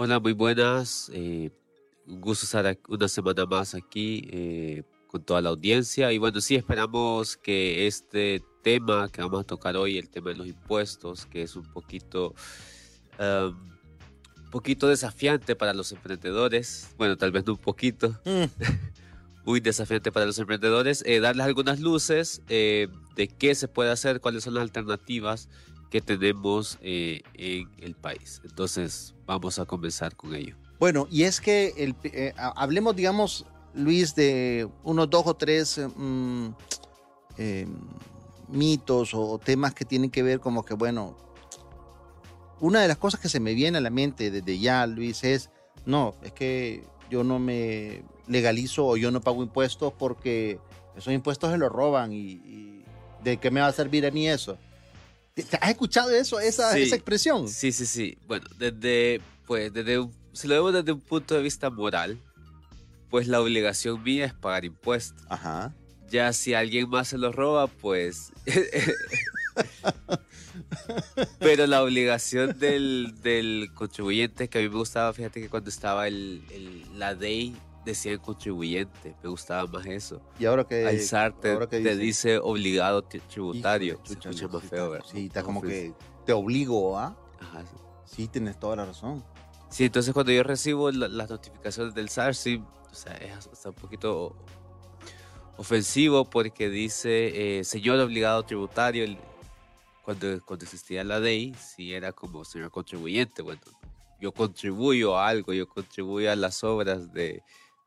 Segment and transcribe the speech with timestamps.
[0.00, 1.10] Hola, muy buenas.
[1.12, 1.50] Eh,
[2.06, 6.12] un gusto estar una semana más aquí eh, con toda la audiencia.
[6.12, 10.36] Y bueno, sí, esperamos que este tema que vamos a tocar hoy, el tema de
[10.36, 12.32] los impuestos, que es un poquito,
[13.18, 16.94] un poquito desafiante para los emprendedores.
[16.96, 18.10] Bueno, tal vez no un poquito.
[18.24, 18.44] Mm.
[19.44, 22.88] muy desafiante para los emprendedores, eh, darles algunas luces de
[23.36, 25.48] qué se puede hacer, cuáles son las alternativas
[25.90, 28.40] que tenemos eh, en el país.
[28.44, 30.56] Entonces, vamos a comenzar con ello.
[30.78, 31.94] Bueno, y es que el,
[32.36, 36.48] hablemos, digamos, Luis, de unos dos o tres mm,
[38.48, 41.16] mitos o temas que tienen que ver como que, bueno,
[42.60, 45.50] una de las cosas que se me viene a la mente desde ya, Luis, es,
[45.86, 50.58] no, es que yo no me legalizo o yo no pago impuestos porque
[50.96, 52.84] esos impuestos se los roban y,
[53.22, 54.58] ¿de qué me va a servir a mí eso?
[55.60, 57.48] ¿Has escuchado eso, esa, esa expresión?
[57.48, 58.18] Sí, sí, sí.
[58.26, 62.18] Bueno, desde, pues, desde si lo vemos desde un punto de vista moral,
[63.10, 65.20] pues la obligación mía es pagar impuestos.
[65.28, 65.74] Ajá.
[66.10, 68.32] Ya si alguien más se los roba, pues...
[71.40, 76.06] Pero la obligación del, del, contribuyente, que a mí me gustaba, fíjate que cuando estaba
[76.06, 76.42] el,
[76.96, 77.56] la ley
[77.88, 80.20] decía el contribuyente, me gustaba más eso.
[80.38, 82.38] Y ahora que Alzarte te, dice?
[82.38, 84.00] obligado tributario.
[85.10, 85.92] Sí, está como que
[86.24, 87.16] te obligo a.
[87.40, 87.64] Ajá.
[88.04, 89.24] Sí, tienes toda la razón.
[89.70, 94.34] Sí, entonces cuando yo recibo las notificaciones del SAR, sí, o sea, es un poquito
[95.56, 99.04] ofensivo porque dice, eh, señor obligado tributario,
[100.02, 103.60] cuando, cuando existía la ley, sí era como señor contribuyente, bueno,
[104.20, 107.42] yo contribuyo a algo, yo contribuyo a las obras de,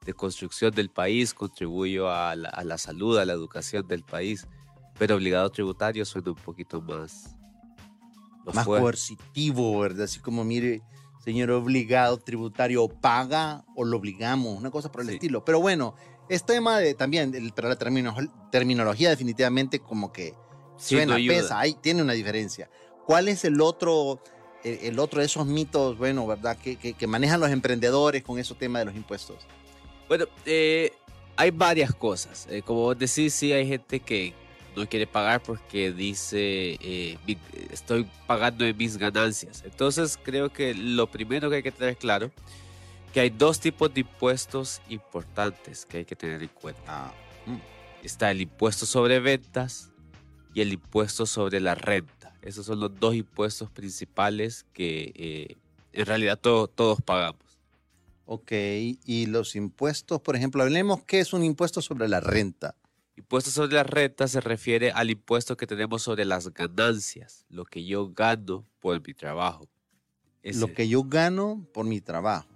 [0.05, 4.47] de construcción del país, contribuyo a la, a la, salud, a la educación del país,
[4.97, 7.35] pero obligado tributario suena un poquito más...
[8.51, 10.05] Más, coercitivo, ¿verdad?
[10.05, 10.81] Así como, mire,
[11.23, 15.45] señor obligado tributario, paga o lo obligamos, una cosa por el estilo.
[15.45, 15.93] Pero bueno,
[16.27, 17.77] este tema de también, el, la
[18.49, 20.33] terminología definitivamente como que
[20.75, 22.67] suena, pesa, ahí tiene una diferencia.
[23.05, 24.19] ¿Cuál es el otro,
[24.63, 28.55] el, otro de esos mitos, bueno, verdad, que, que, que manejan los emprendedores con ese
[28.55, 29.37] tema de los impuestos?
[30.11, 30.91] Bueno, eh,
[31.37, 32.45] hay varias cosas.
[32.49, 34.33] Eh, como vos decís, sí hay gente que
[34.75, 37.17] no quiere pagar porque dice, eh,
[37.71, 39.63] estoy pagando en mis ganancias.
[39.65, 42.29] Entonces creo que lo primero que hay que tener claro,
[43.13, 46.81] que hay dos tipos de impuestos importantes que hay que tener en cuenta.
[46.87, 47.13] Ah,
[47.45, 48.05] mm.
[48.05, 49.93] Está el impuesto sobre ventas
[50.53, 52.35] y el impuesto sobre la renta.
[52.41, 55.55] Esos son los dos impuestos principales que
[55.93, 57.50] en realidad todos pagamos.
[58.33, 62.77] Ok, y los impuestos, por ejemplo, hablemos qué es un impuesto sobre la renta.
[63.17, 67.83] Impuesto sobre la renta se refiere al impuesto que tenemos sobre las ganancias, lo que
[67.83, 69.67] yo gano por mi trabajo.
[70.43, 72.47] Lo que yo gano por mi trabajo.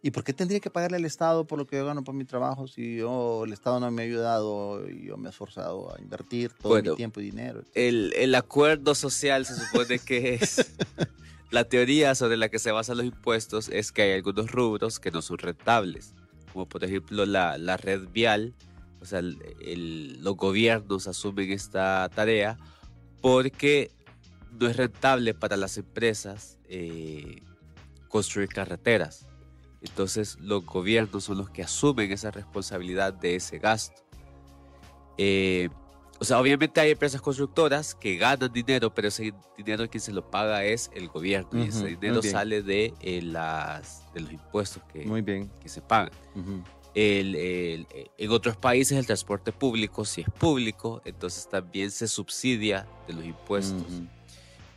[0.00, 2.24] ¿Y por qué tendría que pagarle al Estado por lo que yo gano por mi
[2.24, 6.00] trabajo si yo, el Estado no me ha ayudado y yo me he esforzado a
[6.00, 7.64] invertir todo mi tiempo y dinero?
[7.74, 10.72] El, el acuerdo social se supone que es
[11.52, 15.10] La teoría sobre la que se basan los impuestos es que hay algunos rubros que
[15.10, 16.14] no son rentables,
[16.50, 18.54] como por ejemplo la, la red vial,
[19.02, 22.56] o sea, los gobiernos asumen esta tarea
[23.20, 23.90] porque
[24.58, 27.42] no es rentable para las empresas eh,
[28.08, 29.26] construir carreteras.
[29.82, 34.02] Entonces los gobiernos son los que asumen esa responsabilidad de ese gasto.
[35.18, 35.68] Eh,
[36.22, 40.30] o sea, obviamente hay empresas constructoras que ganan dinero, pero ese dinero quien se lo
[40.30, 41.64] paga es el gobierno.
[41.64, 46.12] y ese dinero sale de, eh, las, de los impuestos que, que se pagan.
[46.94, 53.14] el, en otros países el transporte público, si es público, entonces también se subsidia de
[53.14, 53.82] los impuestos.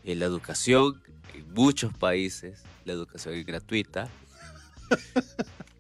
[0.03, 1.00] En la educación,
[1.35, 4.09] en muchos países, la educación es gratuita.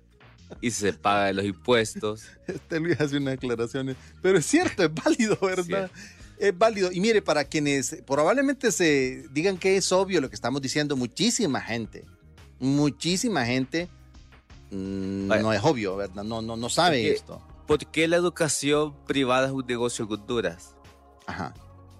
[0.61, 2.23] y se paga de los impuestos.
[2.47, 5.89] Este Luis hace unas declaraciones, pero es cierto, es válido, ¿verdad?
[6.37, 6.91] Es válido.
[6.91, 11.61] Y mire, para quienes probablemente se digan que es obvio lo que estamos diciendo, muchísima
[11.61, 12.05] gente,
[12.59, 13.89] muchísima gente
[14.71, 16.23] mm, no es obvio, ¿verdad?
[16.23, 17.41] No, no, no sabe esto.
[17.65, 20.75] ¿Por qué la educación privada es un negocio en Honduras?
[21.25, 21.53] Ajá.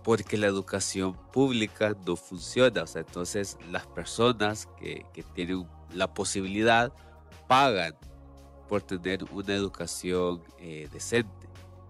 [0.03, 2.83] Porque la educación pública no funciona.
[2.83, 6.93] O sea, entonces las personas que, que tienen la posibilidad
[7.47, 7.95] pagan
[8.67, 11.47] por tener una educación eh, decente.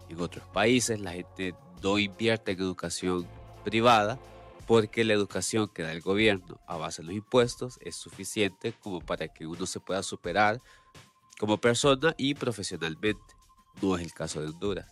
[0.09, 3.27] En otros países la gente no invierte en educación
[3.63, 4.19] privada
[4.67, 8.99] porque la educación que da el gobierno a base de los impuestos es suficiente como
[8.99, 10.61] para que uno se pueda superar
[11.39, 13.21] como persona y profesionalmente.
[13.81, 14.87] No es el caso de Honduras.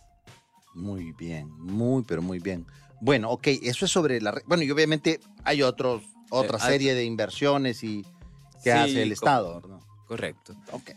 [0.74, 2.66] Muy bien, muy, pero muy bien.
[3.00, 4.40] Bueno, ok, eso es sobre la...
[4.46, 8.04] Bueno, y obviamente hay otros, otra serie de inversiones y
[8.62, 9.60] que hace el Estado.
[9.66, 9.80] ¿no?
[10.06, 10.54] Correcto.
[10.72, 10.90] Ok.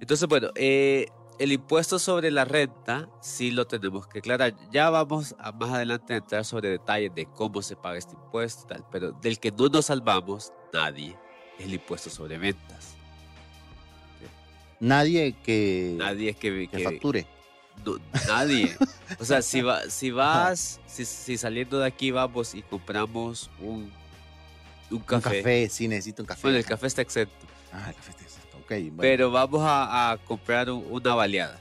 [0.00, 1.08] Entonces, bueno, eh,
[1.38, 4.54] el impuesto sobre la renta sí lo tenemos que aclarar.
[4.70, 8.66] Ya vamos a más adelante a entrar sobre detalles de cómo se paga este impuesto
[8.66, 11.16] tal, pero del que no nos salvamos nadie
[11.58, 12.94] es el impuesto sobre ventas.
[14.80, 17.26] Nadie que, nadie que, que, facture.
[18.26, 18.74] nadie.
[19.18, 23.92] o sea, si, va, si vas, si, si, saliendo de aquí vamos y compramos un,
[24.90, 25.28] un café.
[25.28, 26.42] Un café, sí, necesito un café.
[26.42, 27.46] Bueno, el café está exento.
[27.72, 28.39] Ah, el café está exento.
[28.98, 31.60] Pero vamos a, comprar una baleada.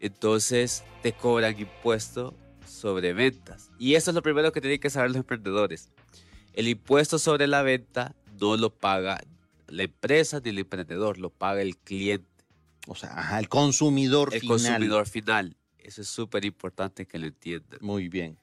[0.00, 2.34] Entonces te cobran impuesto
[2.66, 3.70] sobre ventas.
[3.78, 5.90] Y eso es lo primero que tienen que saber los emprendedores.
[6.52, 9.20] El impuesto sobre la venta no lo paga
[9.66, 12.26] la empresa ni el emprendedor, lo paga el cliente.
[12.86, 14.42] O sea, el consumidor final.
[14.42, 15.56] El consumidor final.
[15.78, 17.78] Eso es súper importante que lo entiendan.
[17.82, 18.38] Muy bien.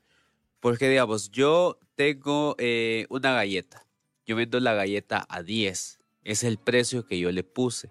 [0.60, 3.86] Porque, digamos, yo tengo eh, una galleta.
[4.26, 5.97] Yo vendo la galleta a 10
[6.28, 7.90] es el precio que yo le puse.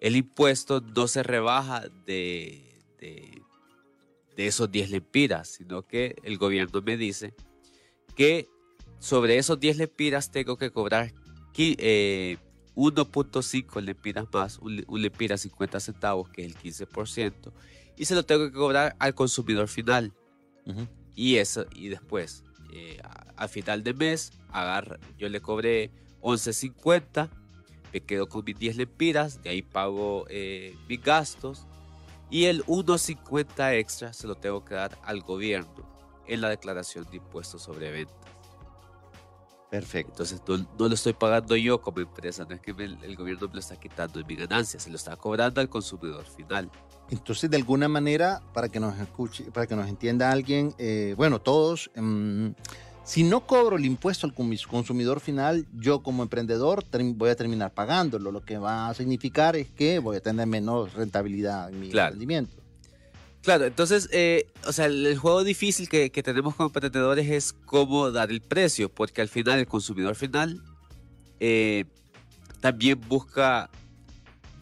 [0.00, 3.44] El impuesto no se rebaja de, de,
[4.36, 7.32] esos 10 lempiras, sino que el gobierno me dice
[8.16, 8.48] que
[8.98, 11.14] sobre esos 10 lempiras tengo que cobrar
[11.54, 17.52] 1.5 eh, lempiras más, un, lempira 50 centavos, que es el 15%,
[17.96, 20.12] y se lo tengo que cobrar al consumidor final.
[21.14, 22.42] Y eso, y después,
[22.72, 22.98] eh,
[23.36, 27.28] al final de mes, agarra, yo le cobré 11.50,
[27.92, 31.66] me quedo con mis 10 lempiras, de ahí pago eh, mis gastos
[32.30, 35.88] y el 1.50 extra se lo tengo que dar al gobierno
[36.26, 38.16] en la declaración de impuestos sobre ventas.
[39.70, 40.22] Perfecto.
[40.22, 43.60] Entonces no, lo estoy pagando yo como empresa, no es que el gobierno me lo
[43.60, 46.70] está quitando en mi ganancia, se lo está cobrando al consumidor final.
[47.10, 51.40] Entonces, de alguna manera, para que nos escuche, para que nos entienda alguien, eh, bueno,
[51.40, 52.54] todos, em,
[53.08, 56.84] si no cobro el impuesto al consumidor final, yo como emprendedor
[57.14, 60.92] voy a terminar pagándolo, lo que va a significar es que voy a tener menos
[60.92, 62.54] rentabilidad en mi emprendimiento.
[63.40, 68.30] Claro, entonces, eh, o sea, el, juego difícil que, tenemos como emprendedores es cómo dar
[68.30, 70.62] el precio, porque al final el consumidor final
[71.40, 71.86] eh,
[72.60, 73.70] también busca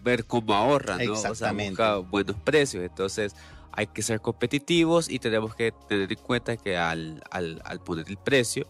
[0.04, 1.14] ver cómo ahorra, ¿no?
[1.14, 2.84] O sea, busca buenos precios.
[2.84, 3.34] Entonces,
[3.76, 8.17] hay que ser competitivos y tenemos que tener en cuenta que al, al, poner el
[8.17, 8.67] precio,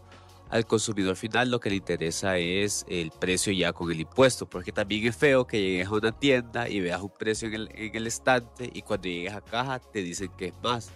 [0.50, 4.72] al consumidor final lo que le interesa es el precio ya con el impuesto, porque
[4.72, 7.94] también es feo que llegues a una tienda y veas un precio en el, en
[7.94, 10.90] el estante y cuando llegues a caja te dicen que es más.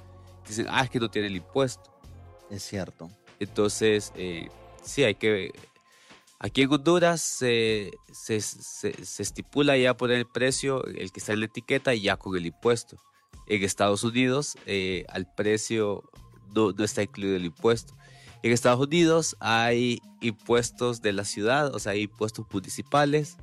[0.47, 1.91] Dicen, ah, es que no tiene el impuesto.
[2.51, 3.09] Es cierto.
[3.39, 4.49] Entonces, eh,
[4.83, 5.53] sí, hay que...
[6.41, 11.41] Aquí en Honduras se, se, se, estipula ya poner el precio, el que está en
[11.41, 12.97] la etiqueta, ya con el impuesto
[13.51, 16.05] en Estados Unidos eh, al precio
[16.55, 17.95] no, está incluido el impuesto.
[18.43, 23.37] En Estados Unidos hay impuestos de la ciudad, o sea, hay impuestos municipales,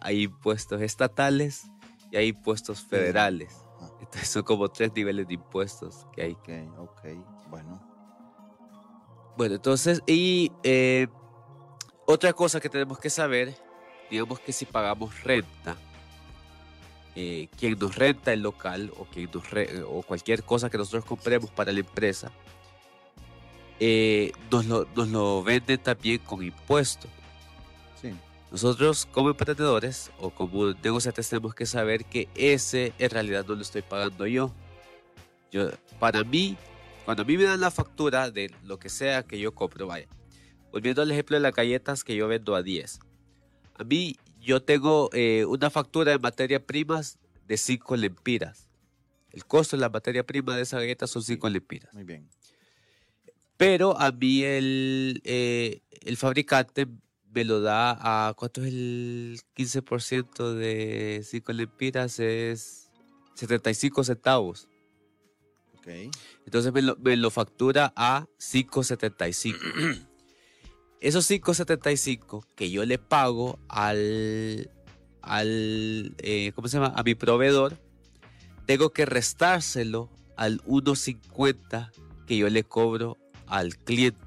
[0.00, 1.70] hay impuestos estatales
[2.10, 3.54] y hay impuestos federales.
[4.00, 6.32] Entonces son como tres niveles de impuestos que hay.
[6.32, 6.48] Ok,
[6.78, 7.02] ok,
[7.48, 7.80] bueno.
[9.36, 11.06] Bueno, entonces, y eh,
[12.04, 13.56] otra cosa que tenemos que saber,
[14.10, 15.76] digamos que si pagamos renta,
[17.18, 19.44] eh, quien nos renta el local o, quien nos
[19.88, 22.30] o cualquier cosa que nosotros compremos para la empresa,
[23.80, 27.08] eh, nos, lo, nos lo venden también con impuesto.
[28.50, 33.62] Nosotros como emprendedores o como negociantes tenemos que saber que ese en realidad no lo
[33.62, 34.52] estoy pagando yo.
[35.50, 35.70] yo.
[35.98, 36.56] Para mí,
[37.04, 40.06] cuando a mí me dan la factura de lo que sea que yo compro, vaya,
[40.70, 43.00] volviendo al ejemplo de las galletas que yo vendo a 10.
[43.78, 48.68] A mí yo tengo eh, una factura de materia primas de 5 lempiras.
[49.32, 51.92] El costo de la materia prima de esa galleta son 5 lempiras.
[51.92, 52.28] Muy bien.
[53.56, 56.86] Pero a mí el, eh, el fabricante
[57.34, 58.34] me lo da a.
[58.34, 62.20] ¿Cuánto es el 15% de 5 lempiras?
[62.20, 62.88] Es
[63.34, 64.68] 75 centavos.
[65.78, 65.88] Ok.
[66.44, 70.06] Entonces me lo, me lo factura a 5.75.
[71.00, 74.70] Esos 5.75 que yo le pago al,
[75.22, 76.94] al eh, ¿cómo se llama?
[76.96, 77.76] A mi proveedor,
[78.66, 81.90] tengo que restárselo al 1.50
[82.26, 84.20] que yo le cobro al cliente.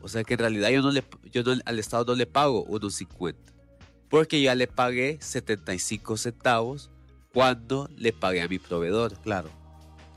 [0.00, 3.48] O sea que en realidad yo no le, yo al Estado no le pago 1.50
[4.08, 6.90] porque ya le pagué 75 centavos
[7.32, 9.18] cuando le pagué a mi proveedor.
[9.20, 9.50] claro.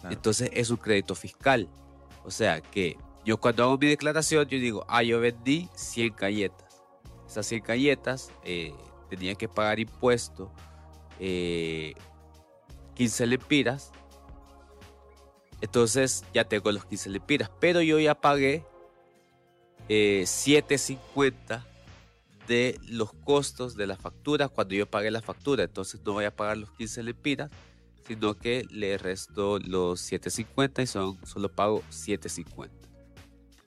[0.10, 1.70] Entonces es un crédito fiscal.
[2.24, 6.82] O sea que yo cuando hago mi declaración, yo digo, ah, yo vendí 100 galletas.
[7.28, 8.74] Esas 100 galletas eh,
[9.10, 10.51] tenía que pagar impuesto
[11.20, 11.96] 15 eh,
[13.28, 13.92] lempiras.
[15.62, 17.51] Entonces ya tengo los 15 lempiras.
[17.60, 18.66] Pero yo ya pagué
[19.88, 21.62] 7.50 eh,
[22.48, 25.63] de los costos de la factura cuando yo pagué la factura.
[25.63, 27.51] Entonces no voy a pagar los 15 lempiras,
[28.08, 32.81] sino que le resto los 7.50 y son, solo pago 7.50.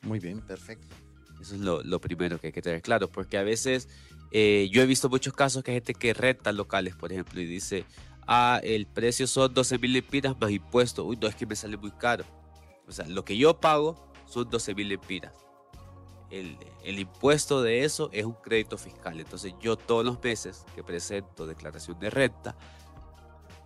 [0.04, 0.94] Muy bien, perfecto.
[1.40, 3.88] Eso es lo, primero que hay que tener claro, porque a veces
[4.30, 7.44] eh, yo he visto muchos casos que hay gente que renta locales, por ejemplo, y
[7.44, 7.84] dice,
[8.26, 11.04] ah, el precio son 12 mil lempiras más impuestos.
[11.06, 12.25] Uy, no, es que me sale muy caro.
[12.87, 15.34] O sea, lo que yo pago son 12 mil lempiras.
[16.30, 19.20] El, el, impuesto de eso es un crédito fiscal.
[19.20, 22.56] Entonces yo todos los meses que presento declaración de renta,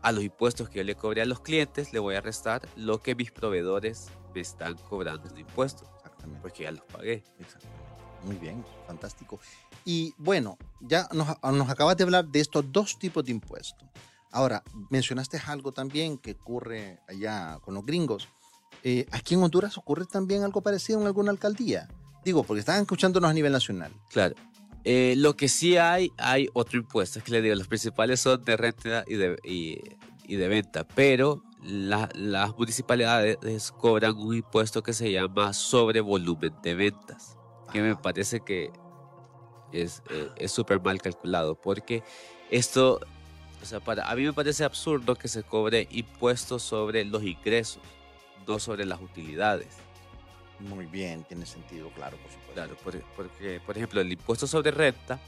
[0.02, 3.00] a los impuestos que yo le cobré a los clientes, le voy a restar lo
[3.00, 5.88] que mis proveedores me están cobrando de impuestos.
[6.36, 6.42] Exactamente.
[6.42, 7.24] Porque ya los pagué.
[7.38, 7.88] Exactamente.
[8.24, 9.38] Muy bien, fantástico.
[9.84, 13.88] Y bueno, ya nos, nos acabas de hablar de estos dos tipos de impuestos.
[14.30, 18.28] Ahora, mencionaste algo también que ocurre allá con los gringos.
[18.84, 21.88] Eh, aquí en Honduras ocurre también algo parecido en alguna alcaldía.
[22.24, 23.92] Digo, porque están escuchándonos a nivel nacional.
[24.10, 24.34] Claro.
[24.84, 27.18] Eh, lo que sí hay, hay otro impuesto.
[27.18, 30.86] Es que le digo, los principales son de renta y de, y, de venta.
[30.86, 37.36] Pero las municipalidades cobran un impuesto que se llama sobre volumen de ventas.
[37.72, 38.72] Que me parece que
[39.72, 40.02] es
[40.36, 41.54] eh, súper mal calculado.
[41.54, 42.02] Porque
[42.50, 43.00] esto
[43.62, 47.82] o sea, para, a mí me parece absurdo que se cobre impuestos sobre los ingresos,
[48.46, 49.68] no sobre las utilidades.
[50.60, 52.54] Muy bien, tiene sentido, claro, por supuesto.
[52.54, 52.76] Claro,
[53.14, 55.20] porque, por ejemplo, el impuesto sobre renta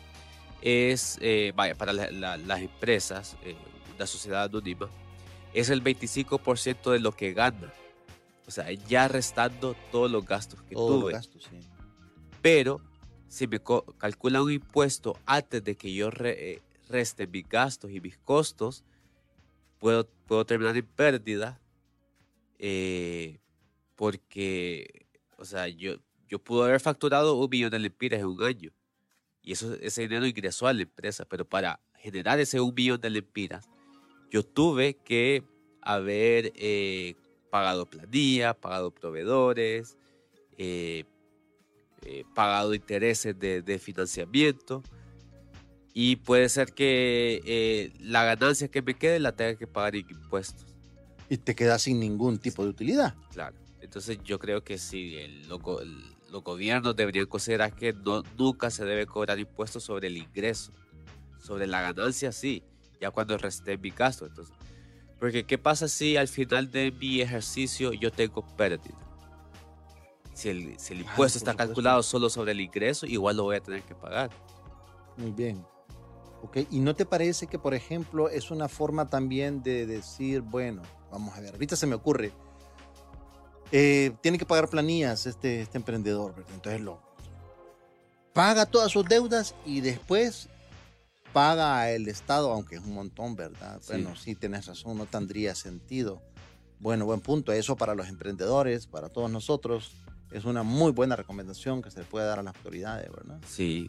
[0.60, 3.56] es, eh, vaya, para las empresas, eh,
[3.98, 4.88] la sociedad anónima,
[5.54, 7.72] es el 25% de lo que gana.
[8.46, 11.12] O sea, ya restando todos los gastos que todos tuve.
[11.12, 11.56] Los gastos, sí.
[12.42, 12.80] Pero
[13.28, 13.60] si me
[13.98, 18.84] calcula un impuesto antes de que yo eh, reste mis gastos y mis costos,
[19.78, 21.60] puedo, puedo terminar en pérdida
[22.58, 23.38] eh,
[23.94, 25.94] porque, o sea, yo,
[26.28, 28.72] yo pude haber facturado un millón de lempiras en un año
[29.42, 33.10] y eso, ese dinero ingresó a la empresa, pero para generar ese un millón de
[33.10, 33.68] lempiras,
[34.30, 35.44] yo tuve que
[35.82, 37.14] haber eh,
[37.50, 39.96] pagado planilla, pagado proveedores,
[40.56, 41.04] eh,
[42.34, 44.82] pagado intereses de, de financiamiento
[45.92, 50.66] y puede ser que eh, la ganancia que me quede la tenga que pagar impuestos.
[51.28, 53.14] Y te quedas sin ningún tipo de utilidad.
[53.32, 53.56] Claro.
[53.80, 59.06] Entonces yo creo que sí, el, los gobiernos deberían considerar que no, nunca se debe
[59.06, 60.72] cobrar impuestos sobre el ingreso.
[61.38, 62.62] Sobre la ganancia sí,
[63.00, 64.26] ya cuando resté mi gasto.
[64.26, 64.54] Entonces,
[65.18, 68.98] porque ¿qué pasa si al final de mi ejercicio yo tengo pérdida?
[70.34, 73.60] Si el, si el impuesto está calculado solo sobre el ingreso, igual lo voy a
[73.60, 74.30] tener que pagar.
[75.16, 75.64] Muy bien.
[76.70, 80.80] ¿Y no te parece que, por ejemplo, es una forma también de decir, bueno,
[81.10, 82.32] vamos a ver, ahorita se me ocurre,
[83.72, 86.52] eh, tiene que pagar planillas este, este emprendedor, ¿verdad?
[86.54, 87.00] Entonces lo
[88.32, 90.48] paga todas sus deudas y después
[91.32, 93.80] paga el Estado, aunque es un montón, ¿verdad?
[93.88, 96.22] Bueno, sí, tienes razón, no tendría sentido.
[96.78, 97.52] Bueno, buen punto.
[97.52, 99.92] Eso para los emprendedores, para todos nosotros,
[100.30, 103.38] es una muy buena recomendación que se le puede dar a las autoridades, ¿verdad?
[103.46, 103.88] Sí,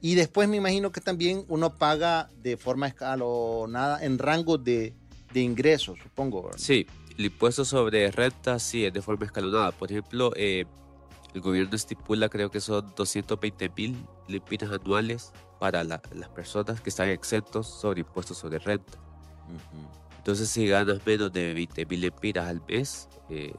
[0.00, 4.94] y después me imagino que también uno paga de forma escalonada en rango de,
[5.32, 6.50] de ingresos, supongo.
[6.56, 9.72] Sí, el impuesto sobre renta sí es de forma escalonada.
[9.72, 10.66] Por ejemplo, eh,
[11.34, 13.96] el gobierno estipula creo que son 220 mil
[14.28, 18.98] limpinas anuales para las personas que están exentos sobre impuestos sobre renta.
[20.18, 23.54] Entonces, si ganas menos de 20 mil lempiras al mes, eh,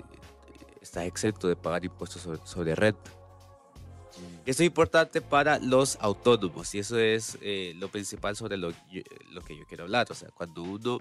[0.82, 3.12] estás exento de pagar impuestos sobre, sobre renta.
[4.46, 8.72] Eso es importante para los autónomos y eso es eh, lo principal sobre lo,
[9.32, 10.08] lo, que yo quiero hablar.
[10.10, 11.00] O sea, cuando uno,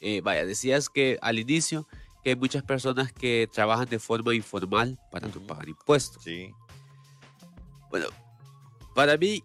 [0.00, 1.86] eh, vaya, decías que al inicio
[2.22, 6.22] que hay muchas personas que trabajan de forma informal para no pagar impuestos.
[6.22, 6.52] Sí.
[7.88, 8.06] Bueno,
[8.94, 9.42] para mí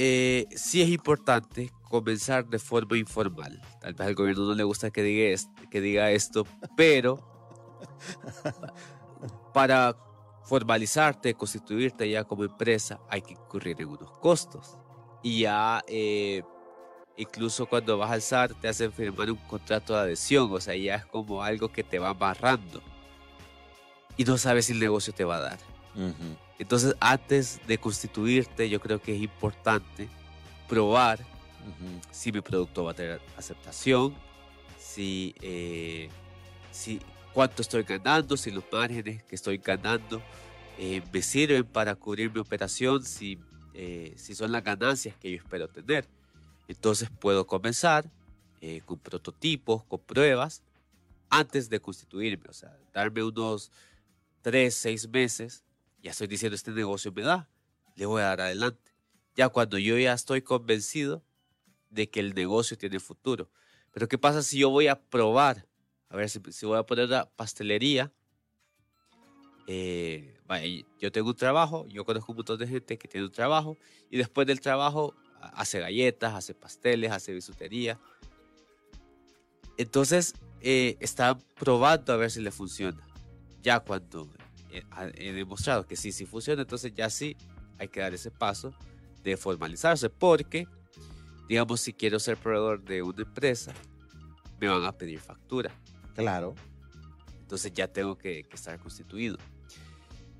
[0.00, 3.60] eh, sí es importante comenzar de forma informal.
[3.80, 5.36] Tal vez al gobierno no le gusta que diga,
[5.72, 7.18] que diga esto, pero
[9.52, 9.96] para
[10.44, 14.78] formalizarte, constituirte ya como empresa, hay que incurrir en unos costos.
[15.20, 16.44] Y ya, eh,
[17.16, 20.94] incluso cuando vas a alzar, te hacen firmar un contrato de adhesión, o sea, ya
[20.94, 22.80] es como algo que te va amarrando.
[24.16, 25.58] Y no sabes si el negocio te va a dar.
[26.58, 30.08] Entonces, antes de constituirte, yo creo que es importante
[30.68, 31.20] probar
[32.10, 34.14] si mi producto va a tener aceptación,
[34.78, 36.08] si, eh,
[36.72, 37.00] si
[37.32, 40.22] cuánto estoy ganando, si los márgenes que estoy ganando
[40.78, 43.38] eh, me sirven para cubrir mi operación, si,
[43.74, 46.06] eh, si son las ganancias que yo espero tener.
[46.68, 48.08] Entonces puedo comenzar
[48.60, 50.62] eh, con prototipos, con pruebas,
[51.30, 53.70] antes de constituirme, o sea, darme unos
[54.42, 55.64] 3, 6 meses,
[56.08, 57.50] ya estoy diciendo, este negocio me da,
[57.94, 58.94] le voy a dar adelante.
[59.36, 61.22] ya cuando yo ya estoy convencido
[61.90, 63.50] de que el negocio tiene futuro.
[63.92, 65.66] Pero ¿qué pasa si yo voy a probar?
[66.08, 68.10] A ver, si, si voy a poner una pastelería.
[69.66, 70.34] Eh,
[70.98, 73.76] yo tengo un trabajo, yo conozco un montón de gente que tiene un trabajo
[74.10, 78.00] y después del trabajo hace galletas, hace pasteles, hace bisutería.
[79.76, 83.06] Entonces, eh, está probando a ver si le funciona.
[83.60, 84.26] Ya cuando
[84.70, 87.36] he, demostrado que sí, sí funciona, entonces ya sí
[87.78, 88.74] hay que dar ese paso
[89.22, 90.66] de formalizarse, porque,
[91.48, 93.72] digamos, si quiero ser proveedor de una empresa,
[94.60, 95.70] me van a pedir factura.
[96.14, 96.54] Claro.
[97.40, 99.38] Entonces ya tengo que, estar constituido.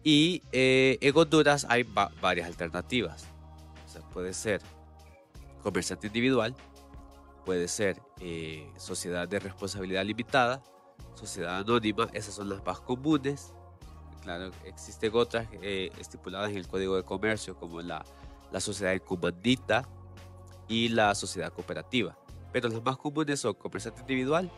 [0.02, 1.84] Y eh, en Honduras hay
[2.20, 3.26] varias alternativas.
[3.86, 4.60] O sea, puede ser
[5.62, 6.54] comerciante individual,
[7.44, 10.62] puede ser eh, sociedad de responsabilidad limitada,
[11.14, 13.54] sociedad anónima, esas son las más comunes.
[14.22, 18.04] Claro, existen otras eh, estipuladas en el Código de Comercio, como la,
[18.58, 19.88] sociedad comandita
[20.68, 22.18] y la sociedad cooperativa.
[22.52, 24.50] Pero las más comunes son comerciante individual,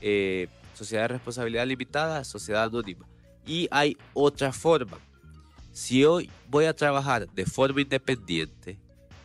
[0.00, 3.06] eh, sociedad de responsabilidad limitada, sociedad anónima.
[3.46, 4.98] Y hay otra forma.
[5.72, 8.78] Si hoy voy a trabajar de forma independiente,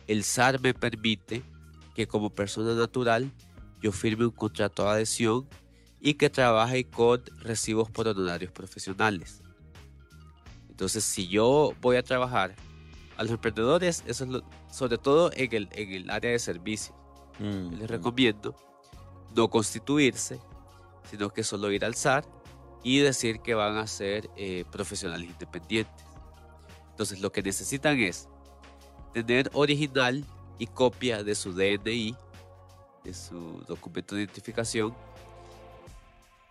[0.06, 1.42] el SAR me permite
[1.94, 3.30] que como persona natural
[3.82, 5.46] yo firme un contrato de adhesión
[6.00, 9.42] y que trabaje con recibos por honorarios profesionales.
[10.76, 12.54] Entonces, si yo voy a trabajar
[13.16, 16.94] a los emprendedores, eso es sobre todo en el, en el área de servicios,
[17.38, 17.86] mm, les mm.
[17.86, 18.54] recomiendo
[19.34, 20.38] no constituirse,
[21.10, 22.26] sino que solo ir al SAR
[22.82, 26.04] y decir que van a ser eh, profesionales independientes.
[26.90, 28.28] Entonces, lo que necesitan es
[29.14, 30.26] tener original
[30.58, 32.14] y copia de su DNI,
[33.02, 34.94] de su documento de identificación,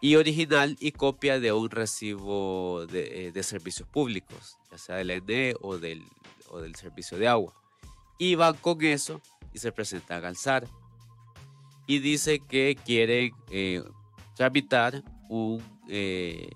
[0.05, 5.55] y original y copia de un recibo de, eh, servicios públicos, ya sea del ENE
[5.61, 6.03] o del,
[6.51, 7.55] o del servicio de agua.
[8.19, 9.19] Y van con eso
[9.51, 10.67] y se presentan al SAR.
[11.87, 13.81] Y dice que quieren eh,
[14.35, 16.49] tramitar un, eh,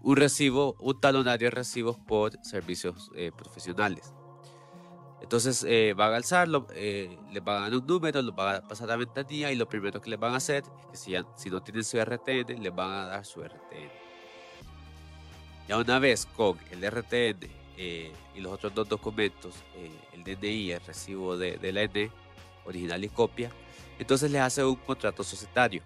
[0.00, 4.14] un recibo, un talonario de recibos por servicios profesionales.
[5.22, 8.60] Entonces eh, van a alzarlo, eh, les van a dar un número, lo van a
[8.60, 11.48] pasar a la ventanilla y lo primero que les van a hacer que si, si
[11.48, 13.90] no tienen su RTN, les van a dar su RTN.
[15.68, 17.38] Ya una vez con el RTN
[17.76, 19.54] eh, y los otros dos documentos,
[20.12, 22.10] el DNI el recibo de, de la N,
[22.64, 23.50] original y copia,
[24.00, 25.82] entonces les hace un contrato societario.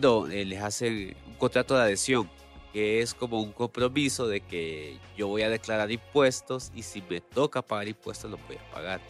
[0.00, 2.28] no, les hace un contrato de adhesión
[2.76, 7.22] que es como un compromiso de que yo voy a declarar impuestos y si me
[7.22, 9.00] toca pagar impuestos los voy a pagar.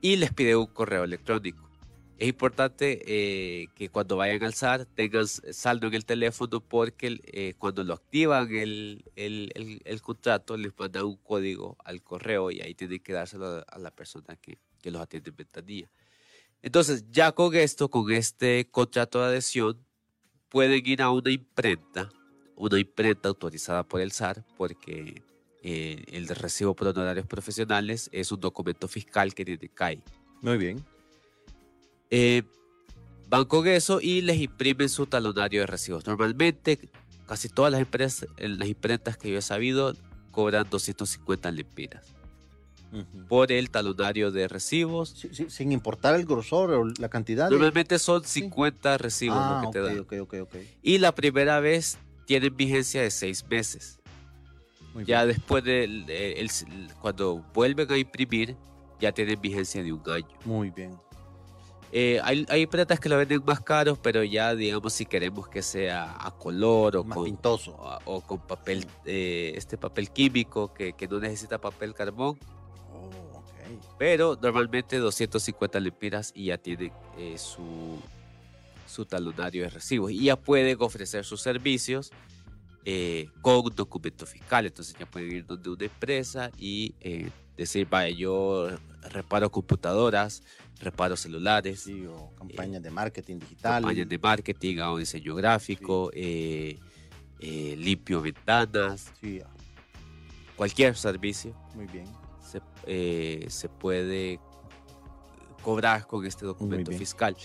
[0.00, 1.68] Y les pide un correo electrónico.
[2.16, 7.52] Es importante eh, que cuando vayan al SAR tengan saldo en el teléfono porque eh,
[7.58, 12.74] cuando lo activan el, el, el, contrato les mandan un código al correo y ahí
[12.74, 15.90] tienen que dárselo a la persona que, que los atiende en ventanilla.
[16.62, 19.84] Entonces ya con esto, con este contrato de adhesión,
[20.48, 22.08] pueden ir a una imprenta
[22.56, 25.22] una imprenta autorizada por el SAR porque
[25.62, 30.02] eh, el de recibo por honorarios profesionales es un documento fiscal que tiene CAI.
[30.40, 30.84] Muy bien.
[32.10, 32.42] Eh,
[33.28, 36.06] van con eso y les imprimen su talonario de recibos.
[36.06, 36.90] Normalmente,
[37.26, 39.94] casi todas las empresas, las imprentas que yo he sabido,
[40.30, 42.12] cobran 250 lempiras
[43.28, 45.14] por el talonario de recibos.
[45.48, 47.50] sin importar el grosor o la cantidad.
[47.50, 50.00] Normalmente son 50 recibos lo que te dan.
[50.00, 50.44] Okay, okay,
[50.82, 54.00] y la primera vez tienen vigencia de seis meses.
[55.06, 56.48] ya después de
[57.00, 58.56] cuando vuelven a imprimir,
[59.00, 60.26] ya tienen vigencia de un año.
[60.44, 60.98] Muy bien.
[61.94, 65.60] Eh, hay, hay imprentas que lo venden más caros, pero ya, digamos, si queremos que
[65.60, 67.38] sea a color o, con,
[68.06, 72.38] o, con papel, eh, este papel químico que, que, no necesita papel carbón.
[72.94, 73.42] Oh,
[73.98, 78.00] pero normalmente 250 lempiras y ya tiene eh, su,
[78.92, 82.12] su talonario de recibos y ya pueden ofrecer sus servicios
[82.84, 84.66] eh, con documento fiscal.
[84.66, 88.68] Entonces ya pueden ir donde una empresa y eh, decir, vaya, yo
[89.10, 90.42] reparo computadoras,
[90.80, 91.88] reparo celulares.
[92.08, 93.82] o campañas de marketing digital.
[93.82, 96.78] Campañas de marketing, hago diseño gráfico, eh,
[97.40, 99.12] limpio ventanas.
[100.56, 101.56] Cualquier servicio.
[101.74, 102.06] Muy bien.
[102.40, 104.38] Se, se puede
[105.62, 107.36] cobrar con este documento fiscal.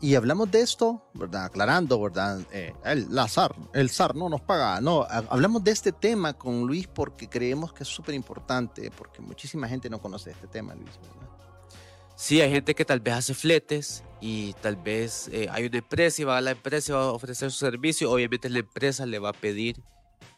[0.00, 1.46] Y hablamos de esto, ¿verdad?
[1.46, 2.40] Aclarando, ¿verdad?
[2.52, 3.26] Eh, el, la
[3.72, 4.80] el SAR no nos paga.
[4.80, 9.66] No, hablamos de este tema con Luis porque creemos que es súper importante, porque muchísima
[9.68, 11.26] gente no conoce este tema, Luis, ¿verdad?
[12.14, 16.22] Sí, hay gente que tal vez hace fletes y tal vez eh, hay una empresa
[16.22, 18.10] y va a la empresa y va a ofrecer su servicio.
[18.10, 19.82] Obviamente la empresa le va a pedir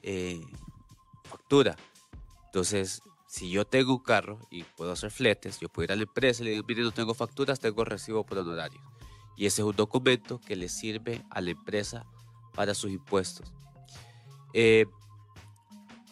[0.02, 0.40] eh,
[1.22, 1.76] factura.
[2.46, 6.02] Entonces, si yo tengo un carro y puedo hacer fletes, yo puedo ir a la
[6.02, 8.80] empresa y le digo, mire, no tengo facturas, tengo recibo por honorario.
[9.38, 12.04] Y ese es un documento que le sirve a la empresa
[12.54, 13.52] para sus impuestos.
[14.52, 14.84] Eh,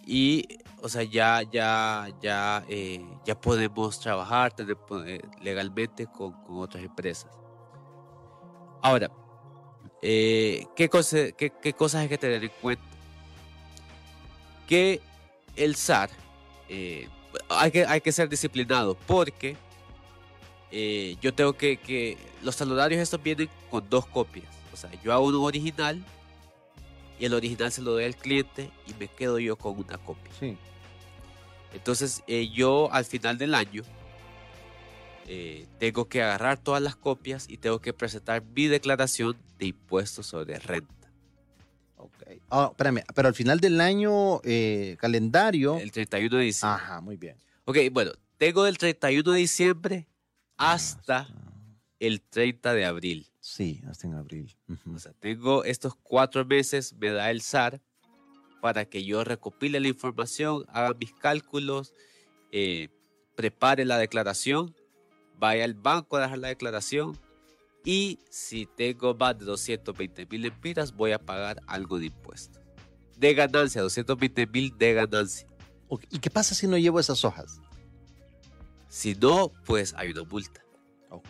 [0.07, 0.47] y,
[0.81, 7.29] o sea, ya, ya, ya, eh, ya podemos trabajar eh, legalmente con, con, otras empresas.
[8.81, 9.11] Ahora,
[10.01, 12.85] ¿qué, qué, ¿qué cosas hay que tener en cuenta?
[14.69, 15.01] Que
[15.57, 16.11] el SAR
[17.49, 19.57] hay, que, hay que ser disciplinado porque
[20.71, 24.47] eh, yo tengo que, que, los saludarios estos vienen con dos copias.
[24.73, 26.03] O sea, yo hago uno original
[27.19, 30.33] y el original se lo doy al cliente y me quedo yo con una copia.
[30.39, 30.57] Sí.
[31.73, 33.83] Entonces eh, yo al final del año
[35.81, 40.57] tengo que agarrar todas las copias y tengo que presentar mi declaración de impuestos sobre
[40.61, 40.97] renta.
[42.49, 45.79] Oh, espérame, pero al final del año eh, calendario.
[45.79, 46.83] El 31 de diciembre.
[46.83, 47.37] Ajá, muy bien.
[47.65, 50.07] Ok, bueno, tengo del 31 de diciembre
[50.57, 51.29] hasta
[51.99, 53.27] el 30 de abril.
[53.41, 54.57] Sí, hasta en abril.
[54.93, 57.81] O sea, tengo estos cuatro meses, me da el SAR
[58.61, 61.95] para que yo recopile la información, haga mis cálculos,
[62.51, 62.89] eh,
[63.37, 64.75] prepare la declaración,
[65.39, 67.19] vaya al banco a dejar la declaración
[67.85, 72.59] y si tengo más de 220 mil empiras, voy a pagar algo de impuesto.
[73.17, 75.47] De ganancia, 220 mil de ganancia.
[76.11, 77.61] ¿Y qué pasa si no llevo esas hojas?
[78.89, 80.63] Si no, pues hay una multa.
[81.11, 81.27] Ok.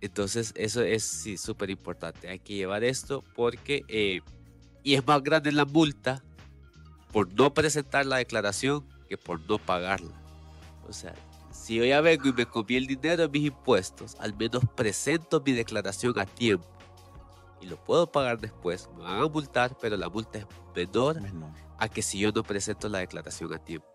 [0.00, 2.28] Entonces, eso es sí súper importante.
[2.28, 4.20] Hay que llevar esto porque, eh,
[4.82, 6.22] y es más grande la multa
[7.12, 10.20] por no presentar la declaración que por no pagarla.
[10.88, 11.14] O sea,
[11.50, 15.42] si yo ya vengo y me comí el dinero de mis impuestos, al menos presento
[15.44, 16.68] mi declaración a tiempo
[17.60, 18.88] y lo puedo pagar después.
[18.96, 21.18] Me van a multar, pero la multa es menor,
[21.78, 23.86] a que si yo no presento la declaración a tiempo.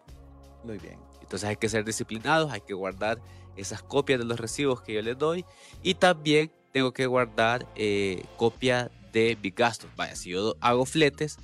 [0.63, 0.99] Muy bien.
[1.21, 3.21] Entonces hay que ser disciplinados, hay que guardar
[3.55, 5.45] esas copias de los recibos que yo les doy
[5.83, 9.89] y también tengo que guardar eh, copia de mis gastos.
[9.95, 11.37] Vaya, si yo hago fletes,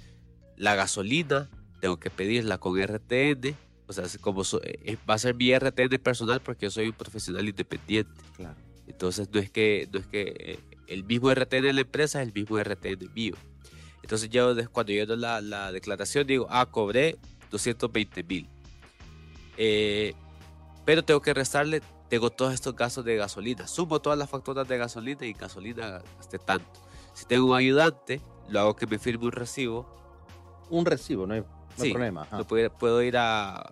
[0.56, 1.50] la gasolina
[1.82, 3.56] tengo que pedirla con RTN
[3.88, 7.48] o sea, como eh, va a ser mi RTN personal porque yo soy un profesional
[7.48, 8.22] independiente.
[8.36, 8.56] Claro.
[8.88, 12.28] Entonces no es que, no es que eh, el mismo RTN de la empresa es
[12.28, 13.36] el mismo RTN mío.
[14.02, 17.18] Entonces yo cuando yo doy la, la declaración digo, ah, cobré
[17.52, 18.50] 220 mil.
[19.58, 20.14] Eh,
[20.86, 23.68] pero tengo que restarle, tengo todos estos gastos de gasolina.
[23.68, 26.82] Sumo todas las facturas de gasolina y gasolina gasté tanto.
[27.14, 29.88] Si tengo un ayudante, lo hago que me firme un recibo.
[30.70, 31.44] Un recibo, no hay
[31.78, 32.28] no hay problema.
[32.80, 33.70] Puedo, ir a,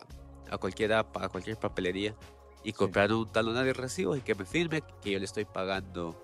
[0.50, 2.16] a, cualquiera, a cualquier papelería
[2.64, 6.16] y comprar un talonario de recibos y que me firme que yo le estoy pagando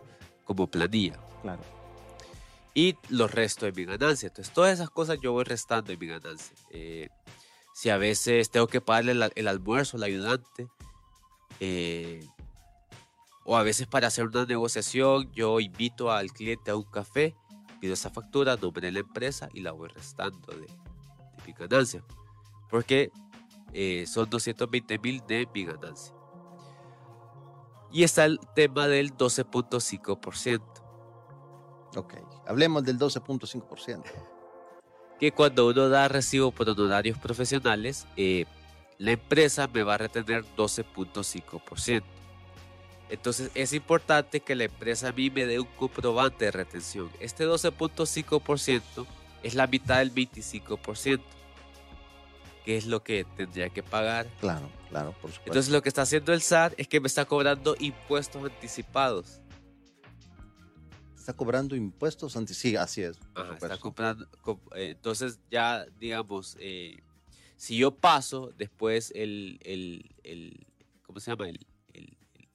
[0.44, 1.20] como planilla.
[1.42, 1.62] Claro.
[2.74, 4.28] Y los resto de mi ganancia.
[4.28, 6.56] Entonces, todas esas cosas yo voy restando en mi ganancia.
[6.70, 7.10] Eh,
[7.80, 10.68] si a veces tengo que pagarle el, almuerzo al ayudante,
[11.62, 12.20] eh,
[13.46, 17.38] o a veces para hacer una negociación, yo invito al cliente a un café,
[17.80, 20.68] pido esa factura, nombre la empresa y la voy restando de,
[21.48, 22.04] mi ganancia.
[22.70, 23.14] Porque
[23.72, 26.14] eh, son 220 mil de mi ganancia.
[27.94, 30.62] Y está el tema del 12.5%.
[31.96, 32.14] Ok,
[32.46, 34.39] hablemos del 12.5%.
[35.20, 38.46] Que cuando uno da recibo por honorarios profesionales, eh,
[38.98, 42.04] la empresa me va a retener 12.5%.
[43.10, 47.10] Entonces es importante que la empresa a mí me dé un comprobante de retención.
[47.20, 49.06] Este 12.5%
[49.42, 51.22] es la mitad del 25%
[52.70, 54.28] qué es lo que tendría que pagar.
[54.40, 55.44] Claro, claro, por supuesto.
[55.48, 59.40] Entonces lo que está haciendo el SAT es que me está cobrando impuestos anticipados.
[61.30, 62.90] Está cobrando impuestos anticipados.
[62.90, 63.20] Sí, así es.
[63.62, 64.28] está comprando,
[64.74, 67.04] eh, entonces ya, digamos, eh,
[67.56, 70.66] si yo paso después el, el, el
[71.04, 71.48] ¿cómo se llama?
[71.48, 71.68] El,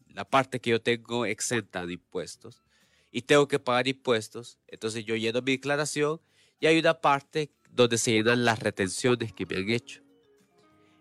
[0.08, 2.64] la parte que yo tengo exenta de impuestos
[3.12, 6.20] y tengo que pagar impuestos, entonces yo lleno mi declaración
[6.58, 10.02] y hay una parte donde se llenan las retenciones que me han hecho.